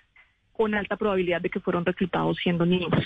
[0.53, 3.05] con alta probabilidad de que fueron reclutados siendo niños.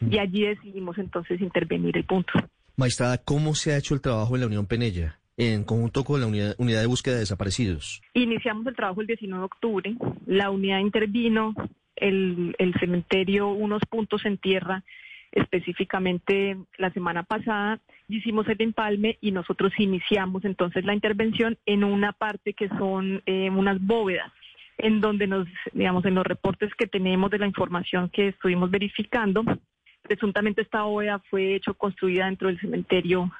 [0.00, 2.32] Y allí decidimos entonces intervenir el punto.
[2.76, 5.20] Maestrada, ¿cómo se ha hecho el trabajo en la Unión Penella?
[5.36, 8.00] en conjunto con la unidad, de búsqueda de desaparecidos?
[8.14, 9.94] Iniciamos el trabajo el 19 de octubre.
[10.26, 11.54] La unidad intervino,
[11.96, 14.84] el, el cementerio, unos puntos en tierra,
[15.32, 22.12] específicamente la semana pasada hicimos el empalme y nosotros iniciamos entonces la intervención en una
[22.12, 24.30] parte que son eh, unas bóvedas
[24.78, 29.44] en donde nos, digamos, en los reportes que tenemos de la información que estuvimos verificando,
[30.04, 33.32] presuntamente esta bóveda fue hecho construida dentro del cementerio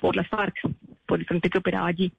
[0.00, 0.54] por las FARC,
[1.06, 2.12] por el frente que operaba allí.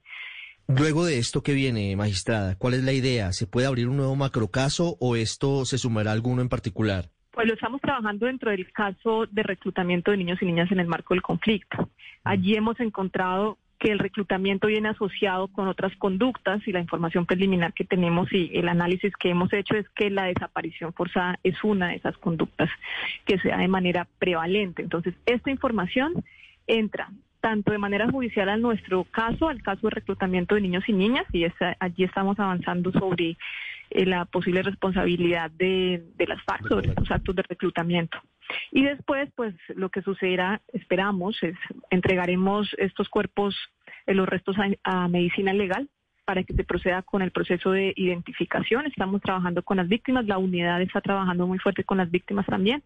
[0.66, 3.32] Luego de esto que viene, magistrada, ¿cuál es la idea?
[3.32, 7.10] ¿Se puede abrir un nuevo macrocaso o esto se sumará a alguno en particular?
[7.32, 10.86] Pues lo estamos trabajando dentro del caso de reclutamiento de niños y niñas en el
[10.86, 11.90] marco del conflicto.
[12.22, 17.74] Allí hemos encontrado que el reclutamiento viene asociado con otras conductas y la información preliminar
[17.74, 21.88] que tenemos y el análisis que hemos hecho es que la desaparición forzada es una
[21.88, 22.70] de esas conductas
[23.26, 24.80] que se da de manera prevalente.
[24.80, 26.24] Entonces, esta información
[26.66, 27.10] entra
[27.42, 31.26] tanto de manera judicial a nuestro caso, al caso de reclutamiento de niños y niñas,
[31.30, 31.44] y
[31.78, 33.36] allí estamos avanzando sobre
[33.94, 38.18] eh, la posible responsabilidad de, las FARC sobre estos actos de reclutamiento.
[38.70, 41.56] Y después, pues lo que sucederá, esperamos, es
[41.90, 43.56] entregaremos estos cuerpos,
[44.06, 45.88] eh, los restos a medicina legal
[46.24, 48.86] para que se proceda con el proceso de identificación.
[48.86, 52.82] Estamos trabajando con las víctimas, la unidad está trabajando muy fuerte con las víctimas también,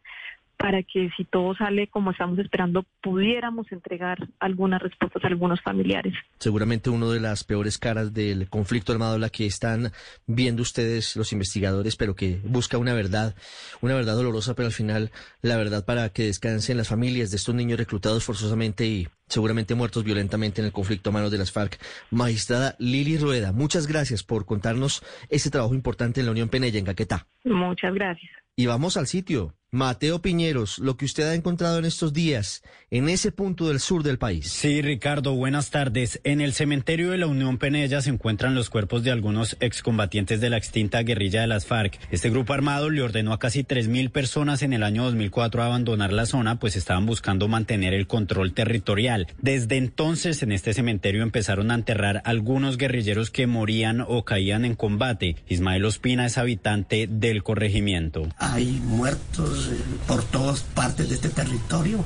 [0.59, 6.15] para que si todo sale como estamos esperando, pudiéramos entregar algunas respuestas a algunos familiares.
[6.39, 9.93] Seguramente una de las peores caras del conflicto armado, la que están
[10.27, 13.37] viendo ustedes los investigadores, pero que busca una verdad,
[13.81, 17.55] una verdad dolorosa, pero al final la verdad para que descansen las familias de estos
[17.55, 21.79] niños reclutados forzosamente y seguramente muertos violentamente en el conflicto a manos de las FARC.
[22.11, 26.85] Magistrada Lili Rueda, muchas gracias por contarnos ese trabajo importante en la Unión Penella, en
[26.85, 27.27] Caquetá.
[27.45, 28.31] Muchas gracias.
[28.57, 29.55] Y vamos al sitio.
[29.71, 34.03] Mateo Piñeros, lo que usted ha encontrado en estos días, en ese punto del sur
[34.03, 34.51] del país.
[34.51, 36.23] Sí, Ricardo, buenas tardes.
[36.25, 40.49] En el cementerio de la Unión Penella se encuentran los cuerpos de algunos excombatientes de
[40.49, 41.99] la extinta guerrilla de las FARC.
[42.11, 46.15] Este grupo armado le ordenó a casi 3.000 personas en el año 2004 a abandonar
[46.15, 49.18] la zona, pues estaban buscando mantener el control territorial.
[49.41, 54.75] Desde entonces, en este cementerio empezaron a enterrar algunos guerrilleros que morían o caían en
[54.75, 55.37] combate.
[55.49, 58.29] Ismael Ospina es habitante del corregimiento.
[58.39, 59.71] Hay muertos
[60.07, 62.05] por todas partes de este territorio,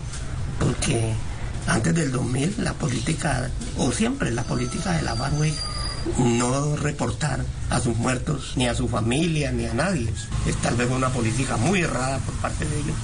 [0.59, 1.13] porque
[1.67, 5.53] antes del 2000 la política, o siempre la política de la Barway,
[6.19, 10.09] no reportar a sus muertos, ni a su familia, ni a nadie.
[10.47, 12.97] Es tal vez una política muy errada por parte de ellos,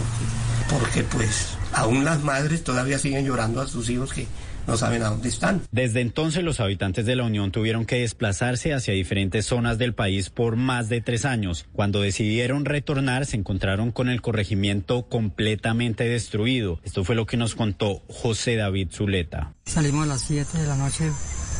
[0.68, 4.26] porque, porque pues aún las madres todavía siguen llorando a sus hijos que
[4.68, 5.62] no saben a dónde están.
[5.72, 10.28] Desde entonces los habitantes de la Unión tuvieron que desplazarse hacia diferentes zonas del país
[10.28, 11.66] por más de tres años.
[11.72, 16.80] Cuando decidieron retornar se encontraron con el corregimiento completamente destruido.
[16.84, 19.54] Esto fue lo que nos contó José David Zuleta.
[19.64, 21.10] Salimos a las 7 de la noche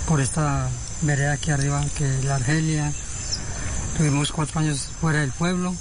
[0.07, 0.69] por esta
[1.03, 2.93] vereda aquí arriba, que la Argelia.
[3.97, 5.75] Tuvimos cuatro años fuera del pueblo.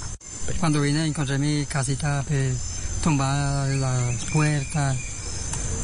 [0.60, 2.56] Cuando vine encontré mi casita pues,
[3.04, 4.98] tumbada, las puertas,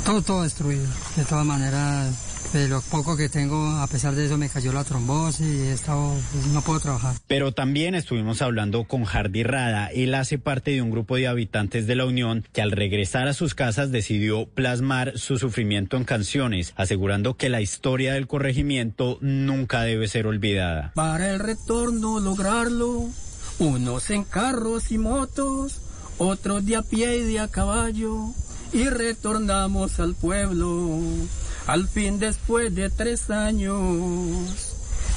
[0.06, 0.88] todo, todo destruido.
[1.16, 2.14] De todas maneras,
[2.54, 5.74] de lo poco que tengo, a pesar de eso me cayó la trombosis y he
[5.74, 7.16] estado, pues, no puedo trabajar.
[7.28, 9.88] Pero también estuvimos hablando con Hardy Rada.
[9.88, 13.34] Él hace parte de un grupo de habitantes de la Unión que al regresar a
[13.34, 19.82] sus casas decidió plasmar su sufrimiento en canciones, asegurando que la historia del corregimiento nunca
[19.82, 20.92] debe ser olvidada.
[20.94, 23.10] Para el retorno lograrlo,
[23.58, 25.82] unos en carros y motos,
[26.20, 28.28] otros de a pie y de a caballo
[28.72, 31.00] y retornamos al pueblo.
[31.68, 33.78] Al fin después de tres años,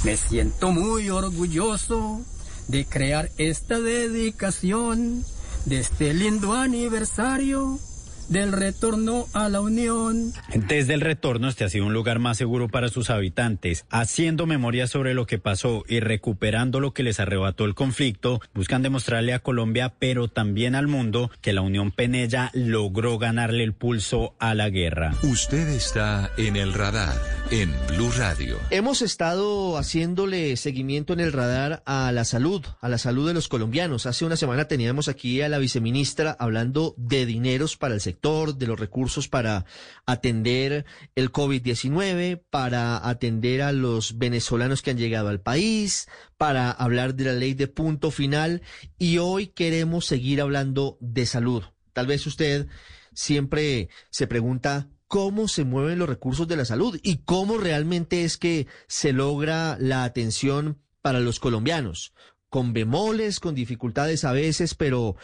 [0.05, 2.21] me siento muy orgulloso
[2.69, 5.25] de crear esta dedicación
[5.65, 7.81] de este lindo aniversario
[8.29, 10.33] del retorno a la Unión.
[10.55, 13.85] Desde el retorno, este ha sido un lugar más seguro para sus habitantes.
[13.91, 18.83] Haciendo memoria sobre lo que pasó y recuperando lo que les arrebató el conflicto, buscan
[18.83, 24.35] demostrarle a Colombia, pero también al mundo, que la Unión Penella logró ganarle el pulso
[24.39, 25.15] a la guerra.
[25.23, 27.17] Usted está en el radar,
[27.51, 28.59] en Blue Radio.
[28.71, 33.49] Hemos estado haciéndole seguimiento en el radar a la salud, a la salud de los
[33.49, 34.07] colombianos.
[34.07, 38.67] Hace una semana teníamos aquí a la viceministra hablando de dineros para el sector de
[38.67, 39.65] los recursos para
[40.07, 47.15] atender el COVID-19, para atender a los venezolanos que han llegado al país, para hablar
[47.15, 48.63] de la ley de punto final
[48.99, 51.63] y hoy queremos seguir hablando de salud.
[51.93, 52.67] Tal vez usted
[53.15, 58.37] siempre se pregunta cómo se mueven los recursos de la salud y cómo realmente es
[58.37, 62.13] que se logra la atención para los colombianos,
[62.49, 65.17] con bemoles, con dificultades a veces, pero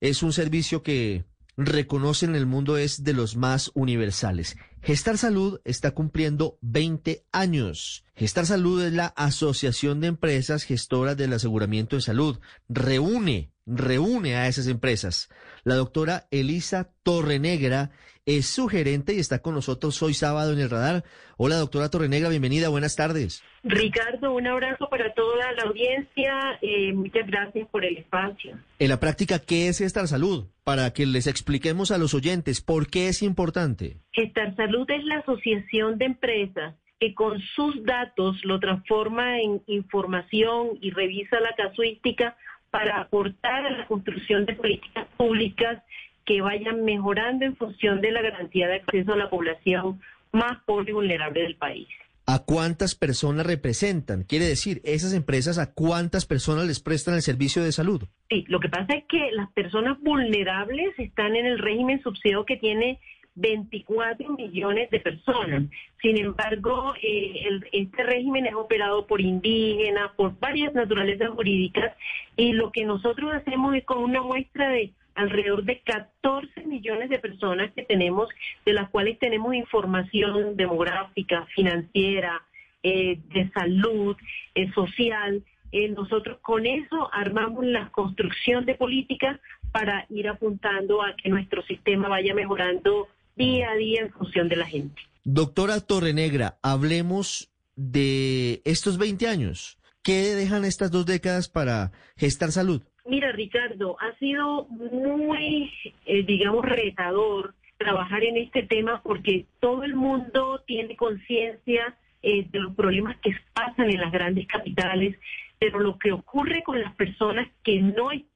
[0.00, 1.24] es un servicio que
[1.56, 4.56] reconocen en el mundo es de los más universales.
[4.82, 8.06] Gestar Salud está cumpliendo 20 años.
[8.16, 12.40] Gestar Salud es la Asociación de Empresas Gestoras del Aseguramiento de Salud.
[12.68, 15.28] Reúne, reúne a esas empresas.
[15.64, 17.90] La doctora Elisa Torrenegra
[18.24, 21.04] es su gerente y está con nosotros hoy sábado en el radar.
[21.36, 23.42] Hola doctora Torrenegra, bienvenida, buenas tardes.
[23.62, 26.58] Ricardo, un abrazo para toda la audiencia.
[26.62, 28.56] Eh, muchas gracias por el espacio.
[28.78, 30.46] En la práctica, ¿qué es Gestar Salud?
[30.64, 33.96] Para que les expliquemos a los oyentes por qué es importante.
[34.12, 40.78] Gestar Salud es la asociación de empresas que con sus datos lo transforma en información
[40.80, 42.36] y revisa la casuística
[42.70, 45.82] para aportar a la construcción de políticas públicas
[46.24, 50.00] que vayan mejorando en función de la garantía de acceso a la población
[50.32, 51.88] más pobre y vulnerable del país.
[52.26, 54.22] ¿A cuántas personas representan?
[54.22, 58.04] Quiere decir, esas empresas, ¿a cuántas personas les prestan el servicio de salud?
[58.28, 62.56] Sí, lo que pasa es que las personas vulnerables están en el régimen subsidiado que
[62.56, 63.00] tiene
[63.34, 65.64] 24 millones de personas.
[66.00, 71.96] Sin embargo, eh, este régimen es operado por indígenas, por varias naturalezas jurídicas,
[72.36, 77.18] y lo que nosotros hacemos es con una muestra de alrededor de 14 millones de
[77.18, 78.28] personas que tenemos,
[78.64, 82.42] de las cuales tenemos información demográfica, financiera,
[82.82, 84.16] eh, de salud,
[84.54, 85.42] eh, social.
[85.72, 89.38] Nosotros con eso armamos la construcción de políticas
[89.70, 93.06] para ir apuntando a que nuestro sistema vaya mejorando
[93.40, 95.00] día a día en función de la gente.
[95.24, 99.78] Doctora Torrenegra, hablemos de estos 20 años.
[100.02, 102.82] ¿Qué dejan estas dos décadas para gestar salud?
[103.06, 105.72] Mira, Ricardo, ha sido muy,
[106.06, 112.58] eh, digamos, retador trabajar en este tema porque todo el mundo tiene conciencia eh, de
[112.60, 115.18] los problemas que pasan en las grandes capitales,
[115.58, 118.29] pero lo que ocurre con las personas que no están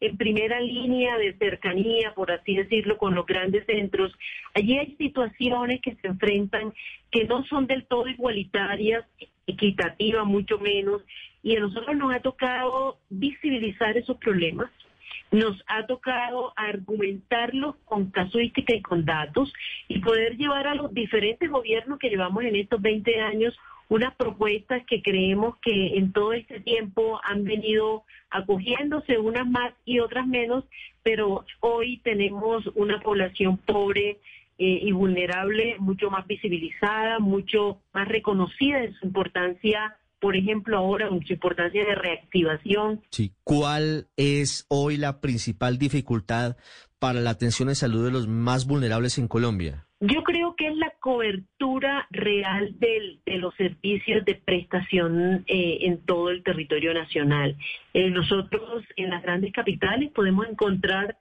[0.00, 4.12] en primera línea de cercanía, por así decirlo, con los grandes centros,
[4.54, 6.72] allí hay situaciones que se enfrentan
[7.10, 9.04] que no son del todo igualitarias,
[9.46, 11.02] equitativas, mucho menos,
[11.42, 14.70] y a nosotros nos ha tocado visibilizar esos problemas,
[15.32, 19.52] nos ha tocado argumentarlos con casuística y con datos
[19.88, 23.56] y poder llevar a los diferentes gobiernos que llevamos en estos 20 años
[23.92, 29.98] unas propuestas que creemos que en todo este tiempo han venido acogiéndose unas más y
[29.98, 30.64] otras menos,
[31.02, 34.18] pero hoy tenemos una población pobre
[34.56, 41.08] eh, y vulnerable mucho más visibilizada, mucho más reconocida en su importancia por ejemplo, ahora
[41.26, 43.02] su importancia de reactivación.
[43.10, 46.56] Sí, ¿cuál es hoy la principal dificultad
[47.00, 49.88] para la atención de salud de los más vulnerables en Colombia?
[50.04, 56.30] Yo creo que es la cobertura real de los servicios de prestación eh, en todo
[56.30, 57.56] el territorio nacional.
[57.94, 61.16] Eh, nosotros en las grandes capitales podemos encontrar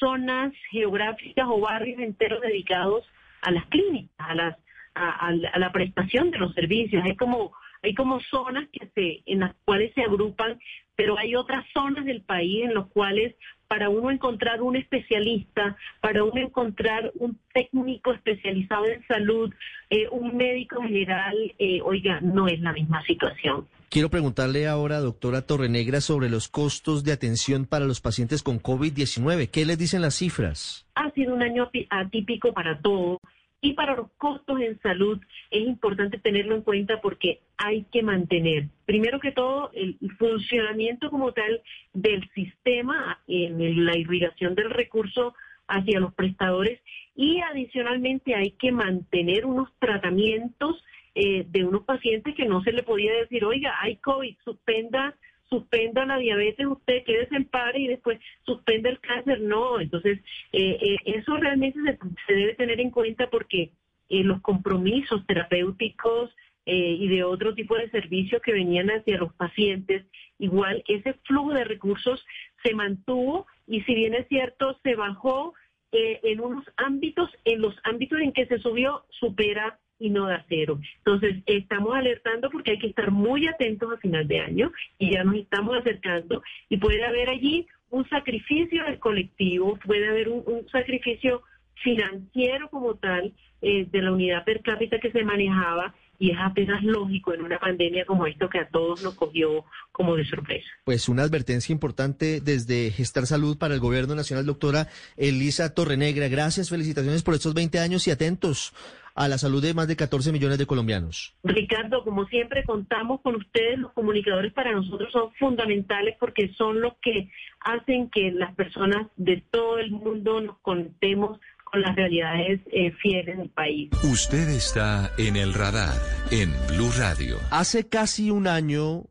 [0.00, 3.04] zonas geográficas o barrios enteros dedicados
[3.42, 4.56] a las clínicas, a, las,
[4.94, 7.04] a, la prestación de los servicios.
[7.04, 7.52] Es como
[7.82, 10.58] hay como zonas que se, en las cuales se agrupan,
[10.94, 13.34] pero hay otras zonas del país en las cuales
[13.66, 19.52] para uno encontrar un especialista, para uno encontrar un técnico especializado en salud,
[19.88, 23.66] eh, un médico general, eh, oiga, no es la misma situación.
[23.88, 29.50] Quiero preguntarle ahora, doctora Torrenegra, sobre los costos de atención para los pacientes con COVID-19.
[29.50, 30.86] ¿Qué les dicen las cifras?
[30.94, 33.18] Ha sido un año atípico para todos.
[33.64, 38.66] Y para los costos en salud es importante tenerlo en cuenta porque hay que mantener,
[38.84, 41.62] primero que todo, el funcionamiento como tal
[41.94, 45.34] del sistema en la irrigación del recurso
[45.68, 46.80] hacia los prestadores
[47.14, 50.82] y adicionalmente hay que mantener unos tratamientos
[51.14, 55.14] eh, de unos pacientes que no se le podía decir, oiga, hay COVID, suspenda
[55.52, 59.40] suspenda la diabetes, usted quédese en par y después suspenda el cáncer.
[59.42, 60.18] No, entonces
[60.52, 61.78] eh, eh, eso realmente
[62.26, 63.72] se, debe tener en cuenta porque
[64.08, 66.30] eh, los compromisos terapéuticos
[66.64, 70.06] y de otro tipo de servicios que venían hacia los pacientes,
[70.38, 72.24] igual ese flujo de recursos
[72.62, 75.54] se mantuvo y si bien es cierto, se bajó
[75.90, 80.80] en unos ámbitos, en los ámbitos en que se subió, supera y no da cero.
[80.98, 85.24] Entonces, estamos alertando porque hay que estar muy atentos a final de año y ya
[85.24, 91.42] nos estamos acercando y puede haber allí un sacrificio del colectivo, puede haber un, sacrificio
[91.74, 96.82] financiero como tal eh, de la unidad per cápita que se manejaba y es apenas
[96.84, 100.68] lógico en una pandemia como esto que a todos nos cogió como de sorpresa.
[100.84, 104.86] Pues una advertencia importante desde Gestar Salud para el Gobierno Nacional, doctora
[105.16, 106.28] Elisa Torrenegra.
[106.28, 108.72] Gracias, felicitaciones por estos 20 años y atentos
[109.14, 111.34] a la salud de más de 14 millones de colombianos.
[111.42, 113.78] Ricardo, como siempre, contamos con ustedes.
[113.78, 119.42] Los comunicadores para nosotros son fundamentales porque son los que hacen que las personas de
[119.50, 123.90] todo el mundo nos contemos con las realidades eh, fieles del país.
[124.04, 125.94] Usted está en el radar
[126.30, 127.38] en Blue Radio.
[127.50, 129.04] Hace casi un año,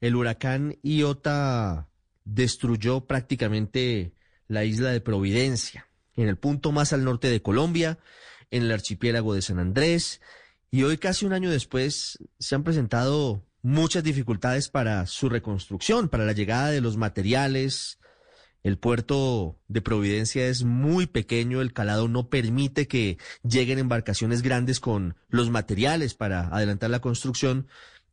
[0.00, 1.88] el huracán Iota
[2.24, 4.12] destruyó prácticamente
[4.46, 5.86] la isla de Providencia,
[6.16, 7.98] en el punto más al norte de Colombia
[8.50, 10.20] en el archipiélago de San Andrés
[10.70, 16.24] y hoy casi un año después se han presentado muchas dificultades para su reconstrucción, para
[16.24, 17.98] la llegada de los materiales.
[18.62, 24.78] El puerto de Providencia es muy pequeño, el calado no permite que lleguen embarcaciones grandes
[24.78, 27.68] con los materiales para adelantar la construcción.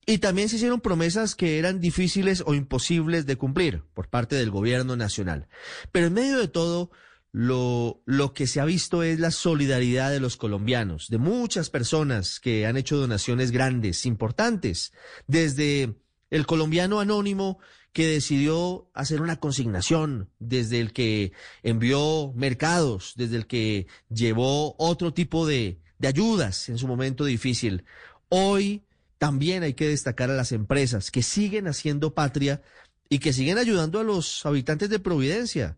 [0.06, 4.52] Y también se hicieron promesas que eran difíciles o imposibles de cumplir por parte del
[4.52, 5.48] gobierno nacional.
[5.92, 6.92] Pero en medio de todo,
[7.38, 12.66] lo, que se ha visto es la solidaridad de los colombianos, de muchas personas que
[12.66, 14.94] han hecho donaciones grandes, importantes,
[15.28, 15.96] desde
[16.30, 17.60] el colombiano anónimo
[17.92, 25.14] que decidió hacer una consignación, desde el que envió mercados, desde el que llevó otro
[25.14, 27.84] tipo de, de ayudas en su momento difícil.
[28.30, 28.86] Hoy
[29.18, 32.62] también hay que destacar a las empresas que siguen haciendo patria
[33.10, 35.78] y que siguen ayudando a los habitantes de Providencia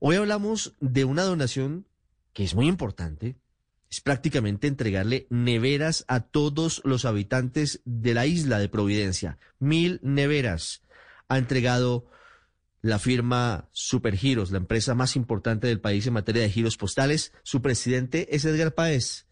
[0.00, 1.86] Hoy hablamos de una donación
[2.32, 3.36] que es muy importante.
[3.90, 9.38] Es prácticamente entregarle neveras a todos los habitantes de la isla de Providencia.
[9.58, 10.82] Mil neveras
[11.26, 12.06] ha entregado
[12.80, 17.32] la firma Supergiros, la empresa más importante del país en materia de giros postales.
[17.42, 19.27] Su presidente es Edgar Páez.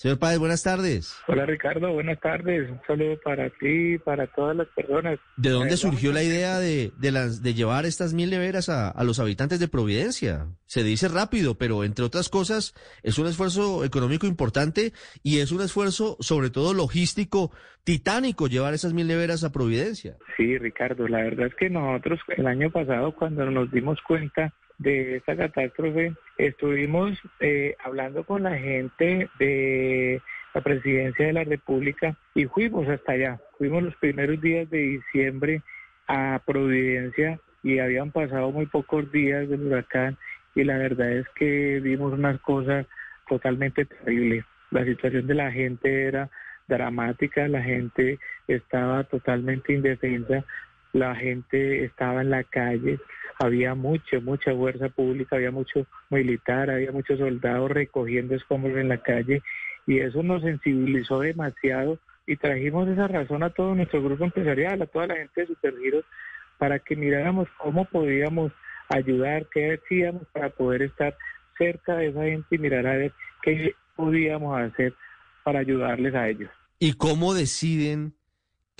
[0.00, 1.14] Señor Páez, buenas tardes.
[1.26, 2.70] Hola Ricardo, buenas tardes.
[2.70, 5.18] Un saludo para ti y para todas las personas.
[5.36, 9.04] ¿De dónde surgió la idea de, de, las, de llevar estas mil neveras a, a,
[9.04, 10.46] los habitantes de Providencia?
[10.64, 12.72] Se dice rápido, pero entre otras cosas
[13.02, 17.50] es un esfuerzo económico importante y es un esfuerzo sobre todo logístico
[17.84, 20.16] titánico llevar esas mil neveras a Providencia.
[20.34, 25.16] Sí, Ricardo, la verdad es que nosotros el año pasado cuando nos dimos cuenta de
[25.16, 30.22] esta catástrofe, estuvimos eh, hablando con la gente de
[30.54, 33.40] la presidencia de la República y fuimos hasta allá.
[33.58, 35.62] Fuimos los primeros días de diciembre
[36.08, 40.16] a Providencia y habían pasado muy pocos días del huracán
[40.54, 42.86] y la verdad es que vimos unas cosas
[43.28, 44.46] totalmente terribles.
[44.70, 46.30] La situación de la gente era
[46.66, 48.18] dramática, la gente
[48.48, 50.42] estaba totalmente indefensa,
[50.94, 52.98] la gente estaba en la calle,
[53.40, 58.98] había mucha, mucha fuerza pública, había mucho militar, había muchos soldados recogiendo escombros en la
[58.98, 59.42] calle
[59.86, 64.86] y eso nos sensibilizó demasiado y trajimos esa razón a todo nuestro grupo empresarial, a
[64.86, 66.04] toda la gente de Supergiros,
[66.58, 68.52] para que miráramos cómo podíamos
[68.90, 71.16] ayudar, qué hacíamos para poder estar
[71.56, 73.12] cerca de esa gente y mirar a ver
[73.42, 74.92] qué podíamos hacer
[75.44, 76.50] para ayudarles a ellos.
[76.78, 78.12] ¿Y cómo deciden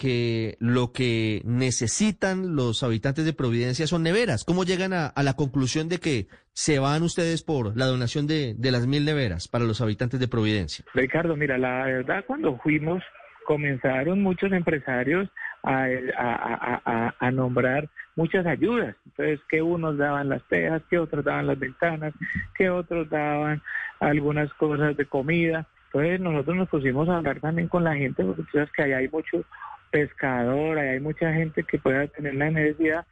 [0.00, 4.44] que lo que necesitan los habitantes de Providencia son neveras.
[4.44, 8.54] ¿Cómo llegan a, a la conclusión de que se van ustedes por la donación de,
[8.56, 10.86] de, las mil neveras para los habitantes de Providencia?
[10.94, 13.02] Ricardo, mira, la verdad cuando fuimos
[13.44, 15.28] comenzaron muchos empresarios
[15.62, 15.84] a,
[16.16, 18.96] a, a, nombrar muchas ayudas.
[19.04, 22.14] Entonces, que unos daban las tejas, que otros daban las ventanas,
[22.56, 23.60] que otros daban
[23.98, 25.66] algunas cosas de comida.
[25.92, 28.96] Entonces, nosotros nos pusimos a hablar también con la gente, porque tú sabes que allá
[28.96, 29.44] hay mucho
[29.90, 33.06] pescador, hay mucha gente que pueda tener la necesidad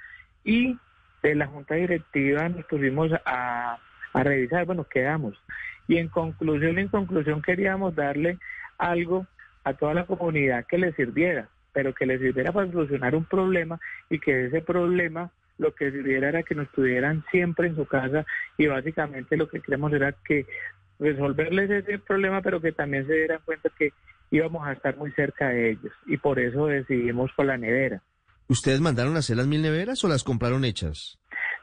[0.44, 0.78] y
[1.22, 3.78] de la junta directiva nos pusimos a,
[4.12, 5.34] a revisar, bueno, quedamos.
[5.88, 8.38] Y en conclusión, en conclusión queríamos darle
[8.78, 9.26] algo
[9.64, 13.80] a toda la comunidad que le sirviera, pero que le sirviera para solucionar un problema
[14.08, 18.24] y que ese problema lo que sirviera era que nos tuvieran siempre en su casa
[18.56, 20.46] y básicamente lo que queremos era que
[21.00, 23.92] resolverles ese problema, pero que también se dieran cuenta que
[24.30, 28.02] íbamos a estar muy cerca de ellos y por eso decidimos por la nevera.
[28.48, 31.18] ¿Ustedes mandaron a hacer las mil neveras o las compraron hechas?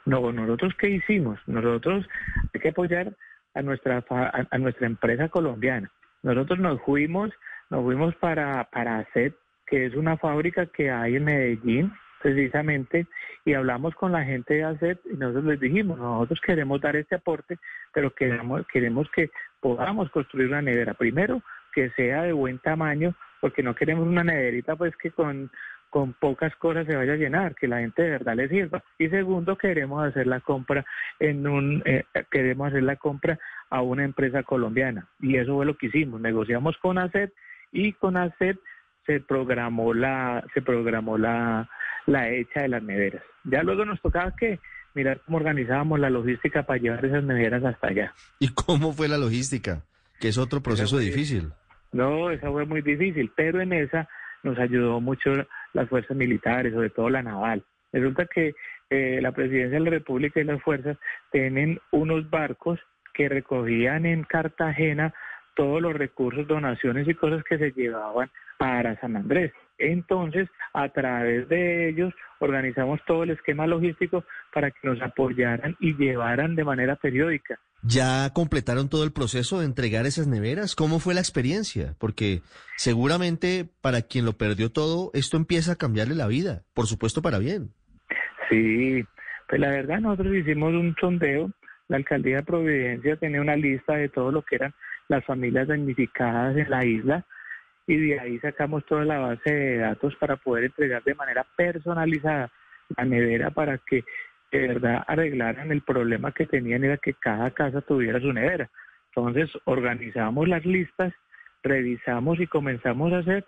[0.05, 1.39] No, nosotros qué hicimos?
[1.47, 2.05] Nosotros
[2.53, 3.16] hay que apoyar
[3.55, 5.91] a nuestra a, nuestra empresa colombiana.
[6.22, 7.32] Nosotros nos fuimos,
[7.70, 9.34] nos fuimos para para ACET,
[9.66, 11.91] que es una fábrica que hay en Medellín,
[12.22, 13.07] precisamente,
[13.45, 17.16] y hablamos con la gente de ACET y nosotros les dijimos, nosotros queremos dar este
[17.16, 17.57] aporte,
[17.93, 20.93] pero queremos, queremos que podamos construir una nevera.
[20.93, 21.41] Primero,
[21.76, 25.51] que sea de buen tamaño, porque no queremos una nederita pues que con,
[25.89, 28.82] con pocas cosas se vaya a llenar, que la gente de verdad le sirva.
[28.97, 30.86] Y segundo, queremos hacer la compra
[31.19, 33.38] en un, eh, queremos hacer la compra
[33.69, 35.07] a una empresa colombiana.
[35.19, 36.21] Y eso fue lo que hicimos.
[36.21, 37.34] Negociamos con ACET
[37.71, 38.57] y con ACET
[39.05, 41.69] se programó la, se programó la,
[42.05, 43.21] la hecha de las neveras.
[43.43, 44.59] Ya luego nos tocaba que
[44.93, 48.13] mirar cómo organizábamos la logística para llevar esas neveras hasta allá.
[48.39, 49.84] ¿Y cómo fue la logística?
[50.19, 51.51] Que es otro proceso difícil.
[51.95, 54.09] No, esa fue muy difícil, pero en esa
[54.43, 55.31] nos ayudó mucho
[55.71, 57.63] las fuerzas militares, sobre todo la naval.
[57.93, 58.53] Resulta que
[58.89, 60.97] eh, la presidencia de la República y las fuerzas
[61.31, 62.81] tienen unos barcos
[63.13, 65.13] que recogían en Cartagena
[65.55, 69.53] todos los recursos, donaciones y cosas que se llevaban para San Andrés.
[69.78, 74.23] Entonces, a través de ellos organizamos todo el esquema logístico
[74.53, 77.59] para que nos apoyaran y llevaran de manera periódica.
[77.84, 80.76] ¿Ya completaron todo el proceso de entregar esas neveras?
[80.76, 81.93] ¿Cómo fue la experiencia?
[81.99, 82.41] Porque
[82.78, 87.38] seguramente para quien lo perdió todo, esto empieza a cambiarle la vida, por supuesto para
[87.38, 87.69] bien.
[88.49, 89.03] Sí,
[89.47, 91.51] pues la verdad nosotros hicimos un sondeo,
[91.88, 94.73] la alcaldía de Providencia tenía una lista de todo lo que eran
[95.07, 97.26] las familias damnificadas en la isla
[97.88, 102.51] y de ahí sacamos toda la base de datos para poder entregar de manera personalizada
[102.97, 104.03] la nevera para que
[104.51, 108.69] de verdad arreglaran el problema que tenían era que cada casa tuviera su nevera.
[109.09, 111.13] Entonces organizamos las listas,
[111.63, 113.45] revisamos y comenzamos a hacer,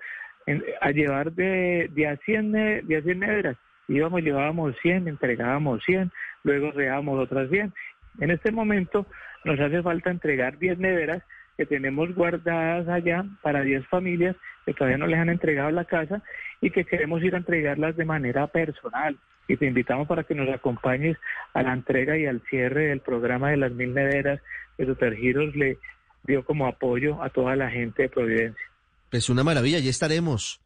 [0.81, 3.57] a llevar de, de, a 100, de a 100 neveras.
[3.87, 6.11] Íbamos, llevábamos 100, entregábamos 100,
[6.43, 7.73] luego regábamos otras 100.
[8.19, 9.05] En este momento
[9.45, 11.23] nos hace falta entregar 10 neveras
[11.57, 14.35] que tenemos guardadas allá para 10 familias
[14.65, 16.21] que todavía no les han entregado la casa
[16.61, 19.17] y que queremos ir a entregarlas de manera personal.
[19.47, 21.17] Y te invitamos para que nos acompañes
[21.53, 24.41] a la entrega y al cierre del programa de las mil neveras
[24.75, 25.77] que Supergiros le
[26.23, 28.65] dio como apoyo a toda la gente de Providencia.
[29.09, 30.61] Pues una maravilla, ya estaremos.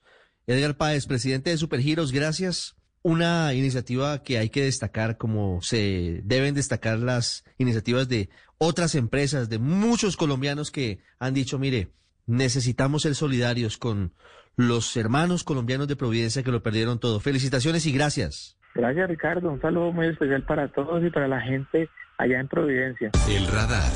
[0.48, 6.54] Edgar Páez, presidente de Supergiros, gracias una iniciativa que hay que destacar como se deben
[6.54, 11.90] destacar las iniciativas de otras empresas, de muchos colombianos que han dicho, mire,
[12.28, 14.14] necesitamos ser solidarios con
[14.56, 17.20] los hermanos colombianos de Providencia que lo perdieron todo.
[17.20, 18.58] Felicitaciones y gracias.
[18.76, 23.12] Gracias Ricardo, un saludo muy especial para todos y para la gente allá en Providencia.
[23.28, 23.92] El radar.